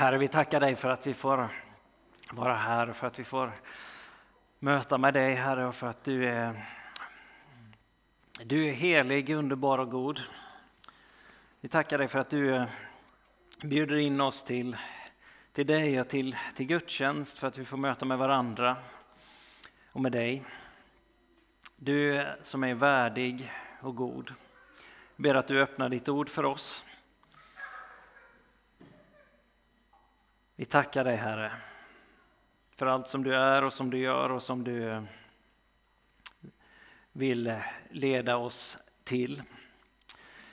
Herre, 0.00 0.18
vi 0.18 0.28
tackar 0.28 0.60
dig 0.60 0.76
för 0.76 0.88
att 0.88 1.06
vi 1.06 1.14
får 1.14 1.48
vara 2.30 2.54
här, 2.54 2.90
och 2.90 2.96
för 2.96 3.06
att 3.06 3.18
vi 3.18 3.24
får 3.24 3.52
möta 4.58 4.98
med 4.98 5.14
dig, 5.14 5.34
Herre, 5.34 5.66
och 5.66 5.74
för 5.74 5.86
att 5.86 6.04
du 6.04 6.28
är, 6.28 6.64
du 8.44 8.68
är 8.68 8.72
helig, 8.72 9.30
underbar 9.30 9.78
och 9.78 9.90
god. 9.90 10.20
Vi 11.60 11.68
tackar 11.68 11.98
dig 11.98 12.08
för 12.08 12.18
att 12.18 12.30
du 12.30 12.66
bjuder 13.62 13.96
in 13.96 14.20
oss 14.20 14.42
till, 14.42 14.76
till 15.52 15.66
dig 15.66 16.00
och 16.00 16.08
till, 16.08 16.36
till 16.54 16.66
gudstjänst, 16.66 17.38
för 17.38 17.48
att 17.48 17.58
vi 17.58 17.64
får 17.64 17.76
möta 17.76 18.04
med 18.04 18.18
varandra 18.18 18.76
och 19.92 20.00
med 20.00 20.12
dig. 20.12 20.44
Du 21.76 22.26
som 22.42 22.64
är 22.64 22.74
värdig 22.74 23.52
och 23.80 23.96
god. 23.96 24.34
Jag 25.16 25.22
ber 25.22 25.34
att 25.34 25.48
du 25.48 25.62
öppnar 25.62 25.88
ditt 25.88 26.08
ord 26.08 26.28
för 26.28 26.44
oss. 26.44 26.84
Vi 30.60 30.66
tackar 30.66 31.04
dig 31.04 31.16
Herre 31.16 31.52
för 32.76 32.86
allt 32.86 33.08
som 33.08 33.24
du 33.24 33.34
är 33.34 33.64
och 33.64 33.72
som 33.72 33.90
du 33.90 33.98
gör 33.98 34.32
och 34.32 34.42
som 34.42 34.64
du 34.64 34.90
eh, 34.90 35.02
vill 37.12 37.54
leda 37.90 38.36
oss 38.36 38.78
till. 39.04 39.42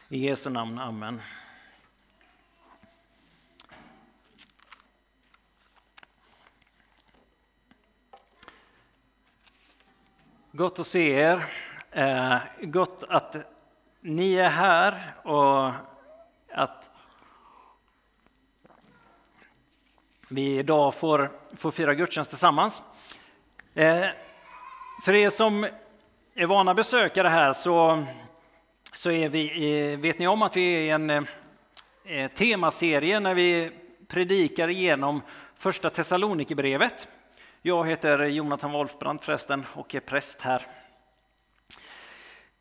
I 0.10 0.18
Jesu 0.18 0.50
namn, 0.50 0.80
Amen. 0.80 1.22
Gott 10.52 10.80
att 10.80 10.88
se 10.88 11.12
er. 11.12 11.46
Eh, 11.92 12.38
gott 12.62 13.04
att 13.10 13.36
ni 14.00 14.36
är 14.36 14.50
här 14.50 15.16
och 15.24 15.72
att 16.54 16.97
vi 20.30 20.58
idag 20.58 20.94
får, 20.94 21.31
får 21.58 21.72
fira 21.72 21.94
gudstjänst 21.94 22.31
tillsammans. 22.31 22.81
Eh, 23.73 24.06
för 25.03 25.14
er 25.14 25.30
som 25.30 25.67
är 26.36 26.45
vana 26.45 26.73
besökare 26.73 27.28
här 27.28 27.53
så, 27.53 28.06
så 28.94 29.11
är 29.11 29.30
vi, 29.30 29.95
vet 29.95 30.19
ni 30.19 30.28
om 30.28 30.42
att 30.42 30.58
vi 30.58 30.73
är 30.73 30.80
i 30.80 30.89
en 30.89 31.09
eh, 31.09 31.23
eh, 32.06 32.31
temaserie 32.31 33.19
när 33.19 33.34
vi 33.34 33.72
predikar 34.08 34.67
igenom 34.67 35.22
första 35.56 35.89
Thessalonikerbrevet. 35.89 37.08
Jag 37.62 37.88
heter 37.88 38.25
Jonathan 38.25 38.72
Wolfbrand 38.72 39.22
förresten 39.22 39.66
och 39.73 39.95
är 39.95 40.00
präst 40.00 40.41
här. 40.41 40.66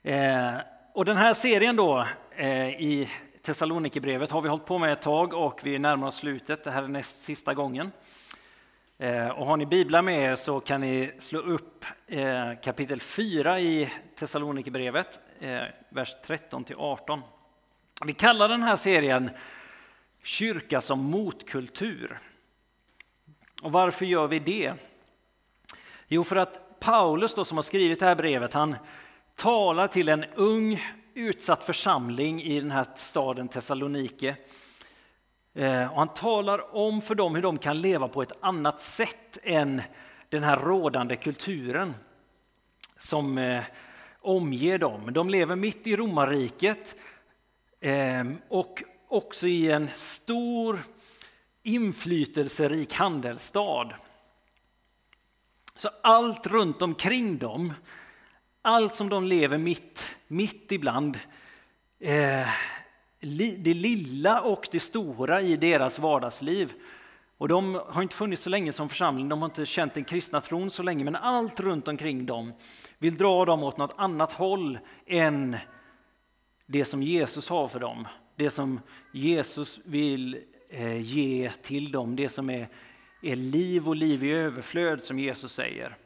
Eh, 0.03 0.55
och 0.95 1.05
den 1.05 1.17
här 1.17 1.35
serien 1.35 1.77
då 1.77 2.07
eh, 2.37 2.69
i 2.69 3.09
Thessalonikerbrevet 3.47 4.31
har 4.31 4.43
vi 4.43 4.49
hållit 4.49 4.67
på 4.67 4.79
med 4.79 4.93
ett 4.93 5.03
tag 5.03 5.35
och 5.35 5.61
vi 5.63 5.79
närmar 5.79 6.07
oss 6.07 6.17
slutet. 6.17 6.65
Det 6.65 6.71
här 6.71 6.83
är 6.83 6.89
näst 6.89 7.23
sista 7.23 7.55
gången. 7.55 7.93
Eh, 8.99 9.29
och 9.29 9.47
har 9.47 9.57
ni 9.57 9.67
biblar 9.67 10.03
med 10.03 10.33
er 10.33 10.37
så 10.37 10.61
kan 10.61 10.81
ni 10.81 11.13
slå 11.19 11.39
upp 11.39 11.85
eh, 12.07 12.53
kapitel 12.63 13.01
4 13.01 13.61
i 13.61 13.93
Thessalonikerbrevet, 14.19 15.21
eh, 15.41 15.63
vers 15.89 16.15
13 16.27 16.65
till 16.65 16.77
18. 16.79 17.21
Vi 18.05 18.13
kallar 18.13 18.49
den 18.49 18.63
här 18.63 18.77
serien 18.77 19.31
Kyrka 20.23 20.81
som 20.81 21.05
motkultur. 21.05 22.19
Och 23.63 23.73
varför 23.73 24.07
gör 24.07 24.27
vi 24.27 24.39
det? 24.39 24.75
Jo, 26.09 26.25
för 26.25 26.37
att 26.37 26.81
Paulus 26.81 27.35
då, 27.35 27.45
som 27.45 27.59
har 27.59 27.63
skrivit 27.63 28.01
det 28.01 28.07
här 28.07 28.15
brevet, 28.15 28.53
han 28.53 28.77
talar 29.35 29.89
till 29.89 30.09
en 30.09 30.25
ung 30.25 30.81
utsatt 31.17 31.65
församling 31.65 32.43
i 32.43 32.61
den 32.61 32.71
här 32.71 32.87
staden 32.95 33.49
Thessalonike. 33.49 34.37
Eh, 35.55 35.93
och 35.93 35.99
han 35.99 36.15
talar 36.15 36.77
om 36.77 37.01
för 37.01 37.15
dem 37.15 37.35
hur 37.35 37.43
de 37.43 37.59
kan 37.59 37.81
leva 37.81 38.09
på 38.09 38.23
ett 38.23 38.33
annat 38.41 38.81
sätt 38.81 39.39
än 39.43 39.83
den 40.29 40.43
här 40.43 40.57
rådande 40.57 41.17
kulturen 41.17 41.95
som 42.99 43.39
eh, 43.39 43.65
omger 44.21 44.79
dem. 44.79 45.13
De 45.13 45.31
lever 45.31 45.57
mitt 45.57 45.87
i 45.87 45.97
romarriket 45.97 46.95
eh, 47.81 48.25
och 48.49 48.83
också 49.09 49.47
i 49.47 49.71
en 49.71 49.89
stor 49.95 50.79
inflytelserik 51.63 52.95
handelsstad. 52.95 53.93
Så 55.77 55.91
allt 56.03 56.47
runt 56.47 56.83
omkring 56.83 57.39
dem, 57.39 57.73
allt 58.67 58.95
som 58.95 59.09
de 59.09 59.27
lever 59.27 59.59
mitt, 59.59 60.17
mitt 60.29 60.73
ibland, 60.73 61.19
eh, 62.01 62.49
det 63.59 63.75
lilla 63.75 64.41
och 64.41 64.69
det 64.73 64.81
stora 64.81 65.41
i 65.41 65.57
deras 65.57 65.99
vardagsliv. 65.99 66.73
Och 67.39 67.49
de 67.49 67.81
har 67.89 68.03
inte 68.03 68.15
funnits 68.15 68.43
så 68.43 68.51
länge 68.51 68.73
som 68.73 68.89
församling, 68.89 69.29
de 69.29 69.43
har 69.43 69.49
inte 69.49 69.67
känt 69.67 69.95
den 69.95 70.05
kristna 70.05 70.41
tron 70.41 70.71
så 70.71 70.83
länge, 70.83 71.05
men 71.05 71.17
allt 71.17 71.61
runt 71.61 71.89
omkring 71.89 72.27
dem 72.27 72.53
vill 72.99 73.17
dra 73.17 73.45
dem 73.45 73.63
åt 73.63 73.77
något 73.77 73.95
annat 73.97 74.33
håll 74.33 74.79
än 75.07 75.57
det 76.67 76.85
som 76.85 77.03
Jesus 77.03 77.49
har 77.49 77.69
för 77.69 77.81
dem. 77.81 78.09
Det 78.37 78.51
som 78.51 78.81
Jesus 79.13 79.81
vill 79.85 80.41
eh, 80.71 81.01
ge 81.03 81.51
till 81.63 81.93
dem, 81.93 82.17
det 82.17 82.29
som 82.29 82.51
är 82.51 82.69
är 83.23 83.37
liv 83.37 83.89
och 83.89 83.97
liv 83.97 84.25
i 84.25 84.31
överflöd 84.31 85.03
som 85.03 85.19
Jesus 85.19 85.53
säger. 85.53 85.97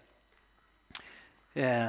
Eh, 1.54 1.88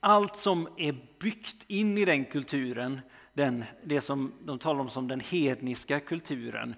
allt 0.00 0.36
som 0.36 0.68
är 0.76 0.96
byggt 1.18 1.64
in 1.66 1.98
i 1.98 2.04
den 2.04 2.24
kulturen, 2.24 3.00
den, 3.32 3.64
det 3.84 4.00
som 4.00 4.32
de 4.44 4.58
talar 4.58 4.80
om 4.80 4.90
som 4.90 5.08
den 5.08 5.20
hedniska 5.20 6.00
kulturen, 6.00 6.74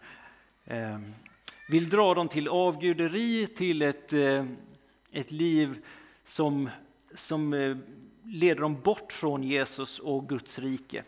eh, 0.65 0.98
vill 1.69 1.88
dra 1.88 2.15
dem 2.15 2.28
till 2.28 2.48
avguderi, 2.48 3.47
till 3.47 3.82
ett, 3.82 4.12
eh, 4.12 4.47
ett 5.12 5.31
liv 5.31 5.84
som, 6.25 6.71
som 7.15 7.54
eh, 7.54 7.76
leder 8.25 8.60
dem 8.60 8.81
bort 8.81 9.12
från 9.12 9.42
Jesus 9.42 9.98
och 9.98 10.28
Guds 10.28 10.59
rike. 10.59 11.04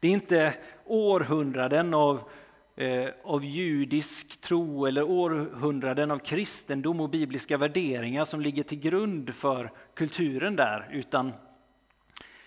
Det 0.00 0.08
är 0.08 0.12
inte 0.12 0.54
århundraden 0.84 1.94
av 1.94 2.30
Eh, 2.78 3.08
av 3.24 3.44
judisk 3.44 4.40
tro 4.40 4.86
eller 4.86 5.02
århundraden 5.02 6.10
av 6.10 6.18
kristendom 6.18 7.00
och 7.00 7.10
bibliska 7.10 7.56
värderingar 7.56 8.24
som 8.24 8.40
ligger 8.40 8.62
till 8.62 8.80
grund 8.80 9.34
för 9.34 9.72
kulturen 9.94 10.56
där, 10.56 10.88
utan, 10.92 11.32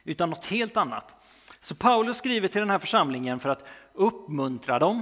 utan 0.03 0.29
något 0.29 0.45
helt 0.45 0.77
annat. 0.77 1.15
Så 1.61 1.75
Paulus 1.75 2.17
skriver 2.17 2.47
till 2.47 2.59
den 2.59 2.69
här 2.69 2.79
församlingen 2.79 3.39
för 3.39 3.49
att 3.49 3.67
uppmuntra 3.93 4.79
dem, 4.79 5.01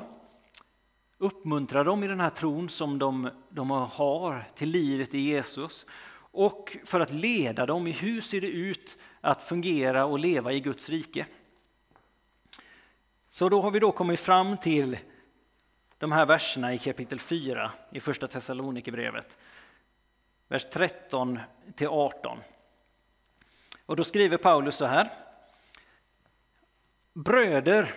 uppmuntra 1.18 1.84
dem 1.84 2.04
i 2.04 2.08
den 2.08 2.20
här 2.20 2.30
tron 2.30 2.70
som 2.70 3.00
de, 3.00 3.30
de 3.50 3.72
har 3.72 4.44
till 4.56 4.70
livet 4.70 5.14
i 5.14 5.20
Jesus 5.20 5.86
och 6.16 6.78
för 6.86 7.00
att 7.00 7.14
leda 7.14 7.66
dem 7.66 7.88
i 7.88 7.92
hur 7.92 8.22
ser 8.22 8.42
det 8.42 8.48
ut 8.48 8.98
att 9.22 9.44
fungera 9.44 10.06
och 10.06 10.20
leva 10.20 10.54
i 10.54 10.60
Guds 10.60 10.90
rike. 10.90 11.26
Så 13.30 13.50
då 13.50 13.62
har 13.62 13.72
vi 13.72 13.80
då 13.80 13.92
kommit 13.92 14.20
fram 14.20 14.58
till 14.58 14.98
de 15.98 16.12
här 16.12 16.26
verserna 16.26 16.74
i 16.74 16.78
kapitel 16.78 17.20
4 17.20 17.72
i 17.92 18.00
Första 18.00 18.28
Thessalonikerbrevet. 18.28 19.38
Vers 20.48 20.68
13 20.72 21.40
till 21.76 21.88
18. 21.88 22.38
Och 23.86 23.96
då 23.96 24.04
skriver 24.04 24.38
Paulus 24.38 24.76
så 24.76 24.86
här. 24.86 25.10
Bröder, 27.14 27.94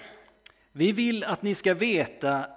vi 0.72 0.92
vill 0.92 1.24
att 1.24 1.42
ni 1.42 1.54
ska 1.54 1.74
veta 1.74 2.50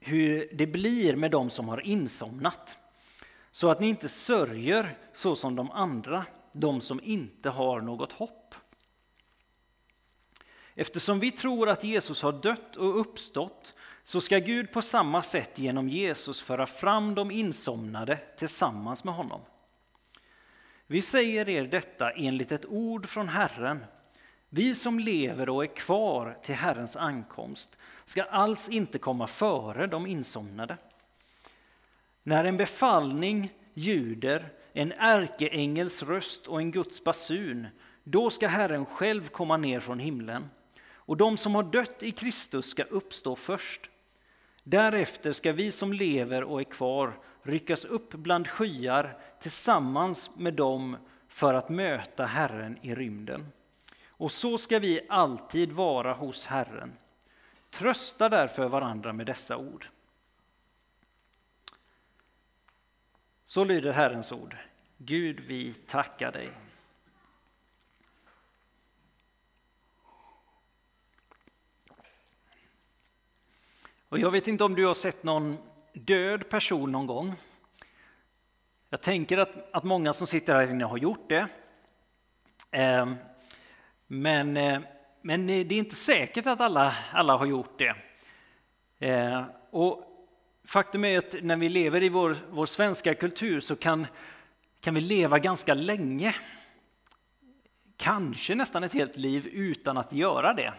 hur 0.00 0.48
det 0.52 0.66
blir 0.66 1.16
med 1.16 1.30
dem 1.30 1.50
som 1.50 1.68
har 1.68 1.86
insomnat, 1.86 2.78
så 3.50 3.70
att 3.70 3.80
ni 3.80 3.88
inte 3.88 4.08
sörjer 4.08 4.98
så 5.12 5.36
som 5.36 5.56
de 5.56 5.70
andra, 5.70 6.24
de 6.52 6.80
som 6.80 7.00
inte 7.02 7.50
har 7.50 7.80
något 7.80 8.12
hopp. 8.12 8.47
Eftersom 10.80 11.20
vi 11.20 11.30
tror 11.30 11.68
att 11.68 11.84
Jesus 11.84 12.22
har 12.22 12.32
dött 12.32 12.76
och 12.76 13.00
uppstått 13.00 13.74
så 14.04 14.20
ska 14.20 14.38
Gud 14.38 14.72
på 14.72 14.82
samma 14.82 15.22
sätt 15.22 15.58
genom 15.58 15.88
Jesus 15.88 16.40
föra 16.40 16.66
fram 16.66 17.14
de 17.14 17.30
insomnade 17.30 18.16
tillsammans 18.36 19.04
med 19.04 19.14
honom. 19.14 19.40
Vi 20.86 21.02
säger 21.02 21.48
er 21.48 21.64
detta 21.64 22.10
enligt 22.10 22.52
ett 22.52 22.66
ord 22.66 23.08
från 23.08 23.28
Herren. 23.28 23.84
Vi 24.48 24.74
som 24.74 25.00
lever 25.00 25.48
och 25.48 25.62
är 25.62 25.76
kvar 25.76 26.38
till 26.42 26.54
Herrens 26.54 26.96
ankomst 26.96 27.76
ska 28.04 28.22
alls 28.22 28.68
inte 28.68 28.98
komma 28.98 29.26
före 29.26 29.86
de 29.86 30.06
insomnade. 30.06 30.76
När 32.22 32.44
en 32.44 32.56
befallning 32.56 33.52
ljuder, 33.74 34.52
en 34.72 34.92
ärkeängels 34.92 36.02
röst 36.02 36.46
och 36.46 36.60
en 36.60 36.70
Guds 36.70 37.04
basun, 37.04 37.66
då 38.04 38.30
ska 38.30 38.48
Herren 38.48 38.86
själv 38.86 39.28
komma 39.28 39.56
ner 39.56 39.80
från 39.80 39.98
himlen 39.98 40.48
och 41.08 41.16
de 41.16 41.36
som 41.36 41.54
har 41.54 41.62
dött 41.62 42.02
i 42.02 42.12
Kristus 42.12 42.66
ska 42.66 42.82
uppstå 42.82 43.36
först. 43.36 43.90
Därefter 44.62 45.32
ska 45.32 45.52
vi 45.52 45.70
som 45.70 45.92
lever 45.92 46.44
och 46.44 46.60
är 46.60 46.64
kvar 46.64 47.18
ryckas 47.42 47.84
upp 47.84 48.10
bland 48.10 48.48
skyar 48.48 49.18
tillsammans 49.40 50.30
med 50.36 50.54
dem 50.54 50.96
för 51.28 51.54
att 51.54 51.68
möta 51.68 52.26
Herren 52.26 52.78
i 52.82 52.94
rymden. 52.94 53.46
Och 54.08 54.32
så 54.32 54.58
ska 54.58 54.78
vi 54.78 55.00
alltid 55.08 55.72
vara 55.72 56.12
hos 56.12 56.46
Herren. 56.46 56.92
Trösta 57.70 58.28
därför 58.28 58.68
varandra 58.68 59.12
med 59.12 59.26
dessa 59.26 59.56
ord. 59.56 59.86
Så 63.44 63.64
lyder 63.64 63.92
Herrens 63.92 64.32
ord. 64.32 64.56
Gud, 64.96 65.40
vi 65.40 65.74
tackar 65.74 66.32
dig. 66.32 66.67
Och 74.08 74.18
jag 74.18 74.30
vet 74.30 74.48
inte 74.48 74.64
om 74.64 74.74
du 74.74 74.86
har 74.86 74.94
sett 74.94 75.22
någon 75.22 75.58
död 75.92 76.48
person 76.48 76.92
någon 76.92 77.06
gång. 77.06 77.34
Jag 78.88 79.02
tänker 79.02 79.38
att, 79.38 79.74
att 79.74 79.84
många 79.84 80.12
som 80.12 80.26
sitter 80.26 80.54
här 80.54 80.70
inne 80.70 80.84
har 80.84 80.98
gjort 80.98 81.28
det. 81.28 81.48
Ehm, 82.70 83.10
eh, 83.10 83.16
men, 84.06 84.56
eh, 84.56 84.80
men 85.22 85.46
det 85.46 85.52
är 85.52 85.72
inte 85.72 85.94
säkert 85.94 86.46
att 86.46 86.60
alla, 86.60 86.96
alla 87.12 87.36
har 87.36 87.46
gjort 87.46 87.78
det. 87.78 87.94
Eh, 88.98 89.44
och 89.70 90.04
faktum 90.64 91.04
är 91.04 91.18
att 91.18 91.34
när 91.42 91.56
vi 91.56 91.68
lever 91.68 92.02
i 92.02 92.08
vår, 92.08 92.36
vår 92.50 92.66
svenska 92.66 93.14
kultur 93.14 93.60
så 93.60 93.76
kan, 93.76 94.06
kan 94.80 94.94
vi 94.94 95.00
leva 95.00 95.38
ganska 95.38 95.74
länge. 95.74 96.34
Kanske 97.96 98.54
nästan 98.54 98.84
ett 98.84 98.94
helt 98.94 99.16
liv 99.16 99.46
utan 99.46 99.96
att 99.96 100.12
göra 100.12 100.54
det. 100.54 100.72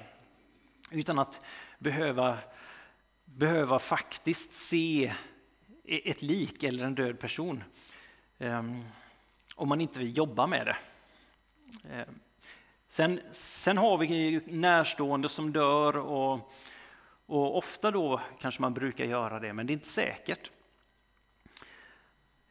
Utan 0.92 1.20
att 1.20 1.42
behöva, 1.80 2.38
behöva 3.36 3.80
faktiskt 3.80 4.54
se 4.54 5.14
e- 5.84 6.10
ett 6.12 6.22
lik 6.22 6.64
eller 6.64 6.86
en 6.86 6.96
död 6.96 7.20
person. 7.20 7.64
Ehm, 8.40 8.84
om 9.56 9.70
man 9.70 9.82
inte 9.82 10.00
vill 10.00 10.18
jobba 10.18 10.48
med 10.48 10.68
det. 10.68 10.78
Ehm, 11.90 12.20
sen, 12.90 13.20
sen 13.32 13.78
har 13.78 13.98
vi 13.98 14.42
närstående 14.48 15.30
som 15.30 15.54
dör 15.54 15.98
och 15.98 16.52
och 17.30 17.58
ofta 17.58 17.92
då 17.92 18.22
kanske 18.40 18.62
man 18.62 18.74
brukar 18.74 19.06
göra 19.06 19.40
det, 19.40 19.54
men 19.54 19.68
det 19.68 19.72
är 19.72 19.76
inte 19.76 19.88
säkert. 19.88 20.52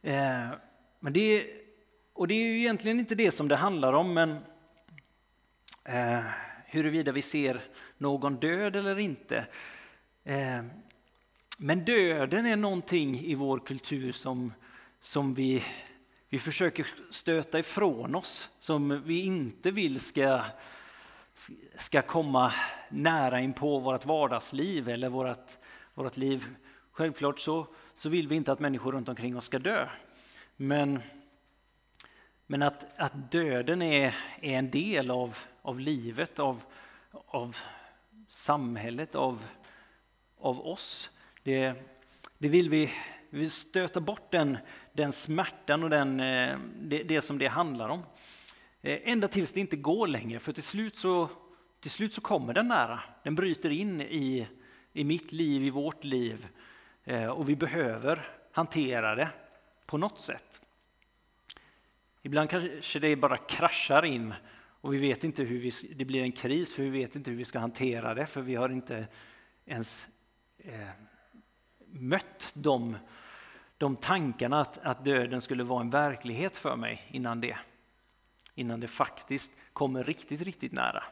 Ehm, 0.01 0.49
men 0.99 1.13
det 1.13 1.47
och 2.13 2.27
det 2.27 2.33
är 2.33 2.43
ju 2.43 2.59
egentligen 2.59 2.99
inte 2.99 3.15
det 3.15 3.31
som 3.31 3.47
det 3.47 3.55
handlar 3.55 3.93
om, 3.93 4.13
men 4.13 4.37
eh, 5.83 6.23
huruvida 6.65 7.11
vi 7.11 7.21
ser 7.21 7.61
någon 7.97 8.35
död 8.35 8.75
eller 8.75 8.99
inte. 8.99 9.47
Eh, 10.23 10.63
men 11.57 11.85
döden 11.85 12.45
är 12.45 12.55
någonting 12.55 13.19
i 13.19 13.35
vår 13.35 13.59
kultur 13.59 14.11
som, 14.11 14.53
som 14.99 15.33
vi, 15.33 15.63
vi 16.29 16.39
försöker 16.39 16.87
stöta 17.11 17.59
ifrån 17.59 18.15
oss, 18.15 18.49
som 18.59 19.03
vi 19.05 19.21
inte 19.25 19.71
vill 19.71 19.99
ska 19.99 20.45
ska 21.75 22.01
komma 22.01 22.53
nära 22.89 23.39
in 23.39 23.53
på 23.53 23.79
vårt 23.79 24.05
vardagsliv 24.05 24.89
eller 24.89 25.09
vårt, 25.09 25.57
vårt 25.93 26.17
liv. 26.17 26.55
Självklart 26.91 27.39
så, 27.39 27.67
så 27.95 28.09
vill 28.09 28.27
vi 28.27 28.35
inte 28.35 28.51
att 28.51 28.59
människor 28.59 28.91
runt 28.91 29.09
omkring 29.09 29.37
oss 29.37 29.45
ska 29.45 29.59
dö. 29.59 29.87
Men, 30.55 30.99
men 32.47 32.61
att, 32.61 32.99
att 32.99 33.31
döden 33.31 33.81
är, 33.81 34.15
är 34.41 34.59
en 34.59 34.71
del 34.71 35.11
av, 35.11 35.37
av 35.61 35.79
livet, 35.79 36.39
av, 36.39 36.61
av 37.11 37.57
samhället, 38.27 39.15
av, 39.15 39.45
av 40.49 40.67
oss. 40.67 41.09
Det, 41.43 41.73
det 42.37 42.49
vill 42.49 42.69
vi, 42.69 42.91
vi 43.29 43.39
vill 43.39 43.51
stöta 43.51 43.99
bort 43.99 44.31
den, 44.31 44.57
den 44.93 45.11
smärtan 45.11 45.83
och 45.83 45.89
den, 45.89 46.19
eh, 46.19 46.59
det, 46.81 47.03
det 47.03 47.21
som 47.21 47.37
det 47.37 47.47
handlar 47.47 47.89
om. 47.89 48.03
Eh, 48.81 48.99
ända 49.03 49.27
tills 49.27 49.53
det 49.53 49.59
inte 49.59 49.75
går 49.75 50.07
längre, 50.07 50.39
för 50.39 50.53
till 50.53 50.63
slut 50.63 50.97
så, 50.97 51.29
till 51.79 51.91
slut 51.91 52.13
så 52.13 52.21
kommer 52.21 52.53
den 52.53 52.67
nära. 52.67 52.99
Den 53.23 53.35
bryter 53.35 53.69
in 53.69 54.01
i, 54.01 54.47
i 54.93 55.03
mitt 55.03 55.31
liv, 55.31 55.63
i 55.63 55.69
vårt 55.69 56.03
liv. 56.03 56.47
Eh, 57.03 57.25
och 57.25 57.49
vi 57.49 57.55
behöver 57.55 58.27
hantera 58.51 59.15
det 59.15 59.29
på 59.85 59.97
något 59.97 60.19
sätt. 60.19 60.61
Ibland 62.21 62.49
kanske 62.49 62.99
det 62.99 63.15
bara 63.15 63.37
kraschar 63.37 64.05
in 64.05 64.33
och 64.81 64.93
vi 64.93 64.97
vet 64.97 65.23
inte 65.23 65.43
hur 65.43 65.59
vi, 65.59 65.71
det 65.95 66.05
blir 66.05 66.23
en 66.23 66.31
kris 66.31 66.73
för 66.73 66.83
vi 66.83 66.89
vet 66.89 67.15
inte 67.15 67.31
hur 67.31 67.37
vi 67.37 67.45
ska 67.45 67.59
hantera 67.59 68.13
det 68.13 68.25
för 68.25 68.41
vi 68.41 68.55
har 68.55 68.69
inte 68.69 69.07
ens 69.65 70.07
eh, 70.63 70.89
mött 71.85 72.51
de, 72.53 72.97
de 73.77 73.95
tankarna 73.95 74.61
att, 74.61 74.77
att 74.77 75.05
döden 75.05 75.41
skulle 75.41 75.63
vara 75.63 75.81
en 75.81 75.89
verklighet 75.89 76.57
för 76.57 76.75
mig 76.75 77.07
innan 77.11 77.41
det 77.41 77.57
innan 78.59 78.79
det 78.79 78.87
faktiskt 78.87 79.51
kommer 79.73 80.03
riktigt, 80.03 80.41
riktigt 80.41 80.71
nära. 80.71 81.03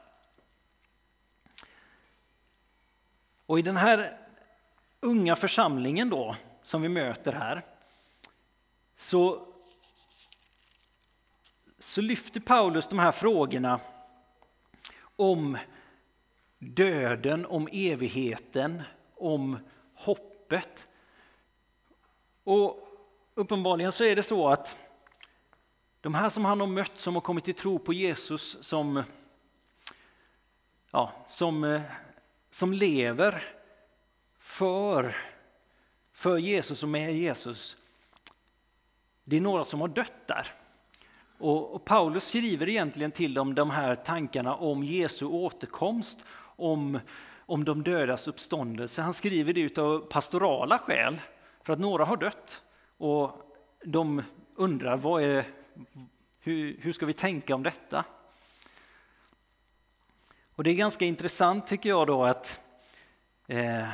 Och 3.45 3.59
i 3.59 3.61
den 3.61 3.77
här 3.77 4.17
unga 4.99 5.35
församlingen 5.35 6.09
då, 6.09 6.35
som 6.63 6.81
vi 6.81 6.89
möter 6.89 7.31
här, 7.31 7.61
så, 8.95 9.47
så 11.79 12.01
lyfter 12.01 12.39
Paulus 12.39 12.87
de 12.87 12.99
här 12.99 13.11
frågorna 13.11 13.79
om 15.15 15.57
döden, 16.59 17.45
om 17.45 17.69
evigheten, 17.71 18.83
om 19.19 19.59
hoppet. 19.93 20.87
Och 22.43 22.87
uppenbarligen 23.35 23.91
så 23.91 24.03
är 24.03 24.15
det 24.15 24.23
så 24.23 24.49
att 24.49 24.75
de 26.01 26.15
här 26.15 26.29
som 26.29 26.45
han 26.45 26.59
har 26.59 26.67
mött, 26.67 26.99
som 26.99 27.13
har 27.13 27.21
kommit 27.21 27.43
till 27.43 27.55
tro 27.55 27.79
på 27.79 27.93
Jesus, 27.93 28.63
som, 28.63 29.03
ja, 30.91 31.11
som, 31.27 31.63
eh, 31.63 31.81
som 32.51 32.73
lever 32.73 33.43
för, 34.39 35.15
för 36.13 36.37
Jesus 36.37 36.83
och 36.83 36.89
med 36.89 37.15
Jesus. 37.15 37.77
Det 39.23 39.37
är 39.37 39.41
några 39.41 39.65
som 39.65 39.81
har 39.81 39.87
dött 39.87 40.27
där. 40.27 40.53
Och, 41.37 41.75
och 41.75 41.85
Paulus 41.85 42.27
skriver 42.27 42.69
egentligen 42.69 43.11
till 43.11 43.33
dem 43.33 43.55
de 43.55 43.69
här 43.69 43.95
tankarna 43.95 44.55
om 44.55 44.83
Jesu 44.83 45.25
återkomst, 45.25 46.25
om, 46.55 46.99
om 47.47 47.65
de 47.65 47.83
dödas 47.83 48.27
uppståndelse. 48.27 49.01
Han 49.01 49.13
skriver 49.13 49.53
det 49.53 49.77
av 49.77 49.99
pastorala 49.99 50.79
skäl, 50.79 51.21
för 51.63 51.73
att 51.73 51.79
några 51.79 52.05
har 52.05 52.17
dött. 52.17 52.61
Och 52.97 53.55
de 53.83 54.23
undrar 54.55 54.97
vad 54.97 55.23
är, 55.23 55.45
hur, 56.39 56.77
hur 56.81 56.91
ska 56.91 57.05
vi 57.05 57.13
tänka 57.13 57.55
om 57.55 57.63
detta? 57.63 58.05
Och 60.55 60.63
det 60.63 60.69
är 60.69 60.75
ganska 60.75 61.05
intressant 61.05 61.67
tycker 61.67 61.89
jag 61.89 62.07
då 62.07 62.23
att, 62.23 62.59
eh, 63.47 63.89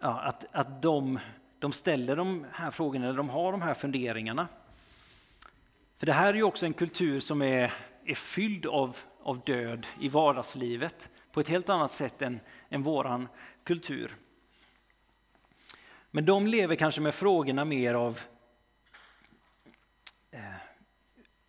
ja, 0.00 0.20
att, 0.20 0.44
att 0.52 0.82
de, 0.82 1.18
de 1.58 1.72
ställer 1.72 2.16
de 2.16 2.46
här 2.52 2.70
frågorna, 2.70 3.06
eller 3.06 3.16
de 3.16 3.28
har 3.28 3.52
de 3.52 3.62
här 3.62 3.74
funderingarna. 3.74 4.48
För 5.98 6.06
det 6.06 6.12
här 6.12 6.28
är 6.28 6.34
ju 6.34 6.42
också 6.42 6.66
en 6.66 6.74
kultur 6.74 7.20
som 7.20 7.42
är, 7.42 7.72
är 8.04 8.14
fylld 8.14 8.66
av, 8.66 8.96
av 9.22 9.40
död 9.44 9.86
i 10.00 10.08
vardagslivet 10.08 11.10
på 11.32 11.40
ett 11.40 11.48
helt 11.48 11.68
annat 11.68 11.92
sätt 11.92 12.22
än, 12.22 12.40
än 12.68 12.82
våran 12.82 13.28
kultur. 13.64 14.16
Men 16.10 16.24
de 16.24 16.46
lever 16.46 16.76
kanske 16.76 17.00
med 17.00 17.14
frågorna 17.14 17.64
mer 17.64 17.94
av 17.94 18.20
eh, 20.30 20.40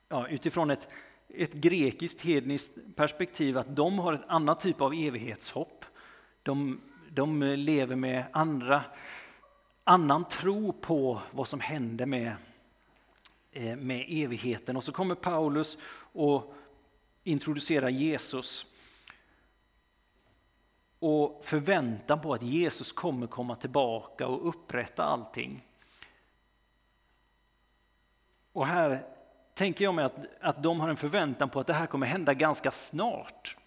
ja, 0.10 0.28
utifrån 0.28 0.72
ett, 0.72 0.88
ett 1.30 1.54
grekiskt 1.54 2.22
hedniskt 2.22 2.72
perspektiv 2.96 3.58
att 3.58 3.76
de 3.76 4.00
har 4.00 4.14
ett 4.14 4.28
annat 4.28 4.60
typ 4.60 4.82
av 4.82 4.94
evighetshopp. 4.94 5.86
De, 6.44 6.82
de 7.10 7.44
lever 7.44 7.96
med 7.96 8.26
andra, 8.32 8.84
annan 9.84 10.26
tro 10.26 10.74
på 10.74 11.22
vad 11.32 11.48
som 11.48 11.60
händer 11.60 12.06
med, 12.06 12.36
eh, 13.52 13.76
med 13.76 14.06
evigheten. 14.10 14.78
Och 14.78 14.84
så 14.84 14.92
kommer 14.92 15.16
Paulus 15.16 15.78
och 16.14 16.56
introducerar 17.24 17.90
Jesus 17.90 18.66
och 21.02 21.46
förväntan 21.46 22.22
på 22.22 22.34
att 22.34 22.42
Jesus 22.42 22.92
kommer 22.92 23.28
komma 23.28 23.56
tillbaka 23.56 24.28
och 24.28 24.48
upprätta 24.48 25.04
allting. 25.04 25.66
Och 28.54 28.68
här 28.68 29.06
tänker 29.54 29.84
jag 29.84 29.96
mig 29.96 30.06
att, 30.06 30.26
att 30.42 30.64
de 30.64 30.80
har 30.80 30.90
en 30.90 30.98
förväntan 30.98 31.50
på 31.50 31.60
att 31.60 31.68
det 31.68 31.74
här 31.74 31.86
kommer 31.86 32.08
hända 32.08 32.34
ganska 32.34 32.72
snart. 32.72 33.58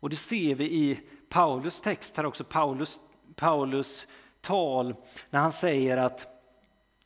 Och 0.00 0.10
det 0.10 0.16
ser 0.16 0.54
vi 0.54 0.64
i 0.64 1.00
Paulus 1.28 1.80
text 1.80 2.16
här 2.16 2.26
också, 2.26 2.44
Paulus, 2.44 3.00
Paulus 3.34 4.06
tal, 4.40 4.94
när 5.30 5.40
han 5.40 5.52
säger 5.52 5.96
att 5.96 6.26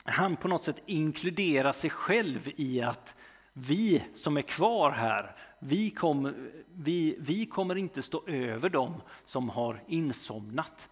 han 0.05 0.37
på 0.37 0.49
något 0.49 0.63
sätt 0.63 0.83
inkluderar 0.87 1.73
sig 1.73 1.91
själv 1.91 2.51
i 2.57 2.83
att 2.83 3.16
vi 3.59 4.05
som 4.15 4.37
är 4.37 4.43
kvar 4.43 4.91
här, 4.91 5.37
vi 5.59 5.91
kommer, 5.91 6.35
vi, 6.75 7.17
vi 7.19 7.47
kommer 7.47 7.77
inte 7.77 8.03
stå 8.03 8.27
över 8.27 8.69
dem 8.69 9.03
som 9.25 9.49
har 9.49 9.83
insomnat. 9.87 10.89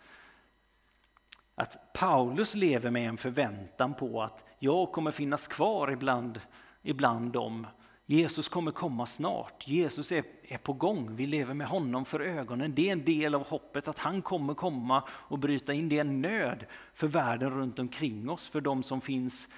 Att 1.55 1.93
Paulus 1.93 2.55
lever 2.55 2.91
med 2.91 3.09
en 3.09 3.17
förväntan 3.17 3.95
på 3.95 4.23
att 4.23 4.45
jag 4.59 4.93
kommer 4.93 5.11
finnas 5.11 5.47
kvar 5.47 5.91
ibland 5.91 6.41
ibland 6.83 7.33
dem. 7.33 7.67
Jesus 8.07 8.49
kommer 8.49 8.71
komma 8.71 9.07
snart. 9.07 9.69
Jesus 9.69 10.13
är, 10.13 10.25
är 10.43 10.59
på 10.59 10.73
gång. 10.73 11.17
Vi 11.17 11.27
lever 11.27 11.55
med 11.55 11.67
honom 11.67 12.05
för 12.05 12.21
ögonen. 12.21 12.75
Det 12.75 12.89
är 12.89 12.93
en 12.93 13.05
del 13.05 13.35
av 13.35 13.47
hoppet 13.47 13.89
att 13.89 13.99
han 13.99 14.23
kommer 14.23 14.55
komma 14.55 15.03
och 15.09 15.39
bryta 15.39 15.73
in. 15.73 15.89
Det 15.89 15.97
är 15.97 16.01
en 16.01 16.23
nöd 16.23 16.65
för 16.95 17.07
världen 17.07 17.51
runt 17.51 17.79
omkring 17.79 18.31
oss, 18.31 18.49
för 18.49 18.61
de 18.61 18.83
som 18.83 19.01
finns 19.01 19.49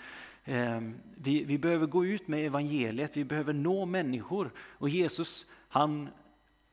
Ehm, 0.48 1.00
vi, 1.16 1.44
vi 1.44 1.58
behöver 1.58 1.86
gå 1.86 2.04
ut 2.04 2.28
med 2.28 2.46
evangeliet, 2.46 3.16
vi 3.16 3.24
behöver 3.24 3.52
nå 3.52 3.86
människor. 3.86 4.52
Och 4.58 4.88
Jesus, 4.88 5.46
han, 5.68 6.08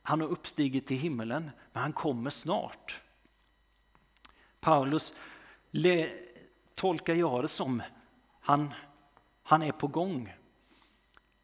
han 0.02 0.22
har 0.22 0.28
uppstigit 0.28 0.88
till 0.88 0.98
himmelen, 0.98 1.52
men 1.72 1.82
han 1.82 1.94
kommer 1.94 2.30
snart. 2.30 3.02
Paulus 4.60 5.14
le, 5.72 6.10
tolkar 6.76 7.16
jag 7.16 7.44
det 7.44 7.48
som 7.48 7.82
han, 8.40 8.74
han 9.44 9.62
är 9.62 9.72
på 9.72 9.88
gång. 9.88 10.34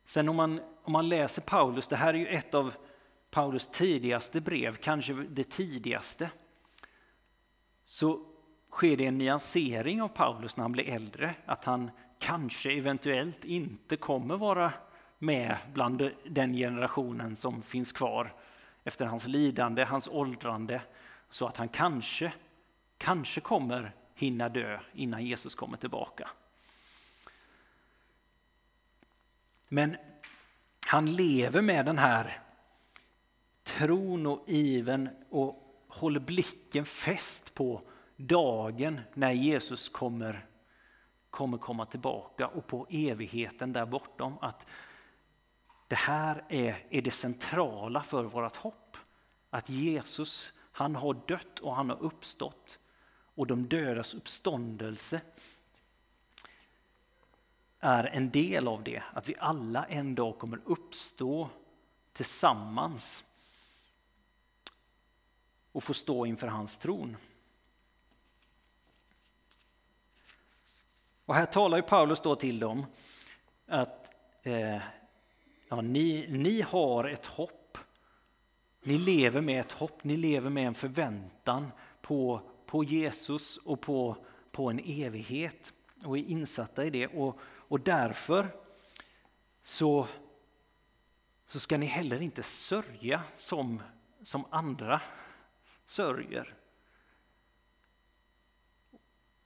Sen 0.05 0.29
om 0.29 0.35
man, 0.35 0.61
om 0.83 0.93
man 0.93 1.09
läser 1.09 1.41
Paulus, 1.41 1.87
det 1.87 1.95
här 1.95 2.13
är 2.13 2.17
ju 2.17 2.27
ett 2.27 2.53
av 2.53 2.73
Paulus 3.31 3.67
tidigaste 3.67 4.41
brev, 4.41 4.75
kanske 4.75 5.13
det 5.13 5.49
tidigaste, 5.49 6.31
så 7.83 8.25
sker 8.71 8.97
det 8.97 9.05
en 9.05 9.17
nyansering 9.17 10.01
av 10.01 10.07
Paulus 10.07 10.57
när 10.57 10.63
han 10.63 10.71
blir 10.71 10.89
äldre, 10.89 11.35
att 11.45 11.65
han 11.65 11.91
kanske 12.19 12.71
eventuellt 12.71 13.45
inte 13.45 13.97
kommer 13.97 14.37
vara 14.37 14.73
med 15.19 15.57
bland 15.73 16.11
den 16.25 16.53
generationen 16.53 17.35
som 17.35 17.61
finns 17.61 17.91
kvar 17.91 18.33
efter 18.83 19.05
hans 19.05 19.27
lidande, 19.27 19.83
hans 19.83 20.07
åldrande, 20.07 20.81
så 21.29 21.47
att 21.47 21.57
han 21.57 21.69
kanske, 21.69 22.33
kanske 22.97 23.41
kommer 23.41 23.91
hinna 24.15 24.49
dö 24.49 24.79
innan 24.93 25.25
Jesus 25.25 25.55
kommer 25.55 25.77
tillbaka. 25.77 26.29
Men 29.67 29.95
han 30.85 31.15
lever 31.15 31.61
med 31.61 31.85
den 31.85 31.97
här 31.97 32.39
tron 33.63 34.27
och 34.27 34.43
iven 34.47 35.09
och 35.29 35.83
håller 35.87 36.19
blicken 36.19 36.85
fäst 36.85 37.53
på 37.53 37.81
dagen 38.15 39.01
när 39.13 39.31
Jesus 39.31 39.89
kommer, 39.89 40.45
kommer 41.29 41.57
komma 41.57 41.85
tillbaka 41.85 42.47
och 42.47 42.67
på 42.67 42.87
evigheten 42.89 43.73
där 43.73 43.85
bortom. 43.85 44.37
Att 44.41 44.65
det 45.87 45.95
här 45.95 46.43
är, 46.49 46.85
är 46.89 47.01
det 47.01 47.11
centrala 47.11 48.03
för 48.03 48.23
vårt 48.23 48.55
hopp. 48.55 48.97
Att 49.49 49.69
Jesus, 49.69 50.53
han 50.71 50.95
har 50.95 51.13
dött 51.27 51.59
och 51.59 51.75
han 51.75 51.89
har 51.89 52.03
uppstått. 52.03 52.79
Och 53.35 53.47
de 53.47 53.67
dödas 53.67 54.13
uppståndelse 54.13 55.21
är 57.79 58.03
en 58.03 58.29
del 58.29 58.67
av 58.67 58.83
det. 58.83 59.03
Att 59.13 59.29
vi 59.29 59.35
alla 59.39 59.85
en 59.85 60.15
dag 60.15 60.39
kommer 60.39 60.61
uppstå 60.65 61.49
tillsammans 62.13 63.23
och 65.71 65.83
få 65.83 65.93
stå 65.93 66.25
inför 66.25 66.47
hans 66.47 66.77
tron. 66.77 67.17
Och 71.29 71.35
här 71.35 71.45
talar 71.45 71.77
ju 71.77 71.83
Paulus 71.83 72.21
då 72.21 72.35
till 72.35 72.59
dem 72.59 72.85
att 73.67 74.11
eh, 74.43 74.81
ja, 75.69 75.81
ni, 75.81 76.27
ni 76.29 76.61
har 76.61 77.03
ett 77.03 77.25
hopp. 77.25 77.77
Ni 78.81 78.97
lever 78.97 79.41
med 79.41 79.59
ett 79.59 79.71
hopp, 79.71 80.03
ni 80.03 80.17
lever 80.17 80.49
med 80.49 80.67
en 80.67 80.73
förväntan 80.73 81.71
på, 82.01 82.41
på 82.65 82.83
Jesus 82.83 83.57
och 83.57 83.81
på, 83.81 84.17
på 84.51 84.69
en 84.69 84.79
evighet 84.79 85.73
och 86.03 86.17
är 86.17 86.23
insatta 86.23 86.85
i 86.85 86.89
det. 86.89 87.07
Och, 87.07 87.39
och 87.43 87.79
därför 87.79 88.47
så, 89.63 90.07
så 91.45 91.59
ska 91.59 91.77
ni 91.77 91.85
heller 91.85 92.21
inte 92.21 92.43
sörja 92.43 93.23
som, 93.35 93.81
som 94.23 94.45
andra 94.49 95.01
sörjer. 95.85 96.55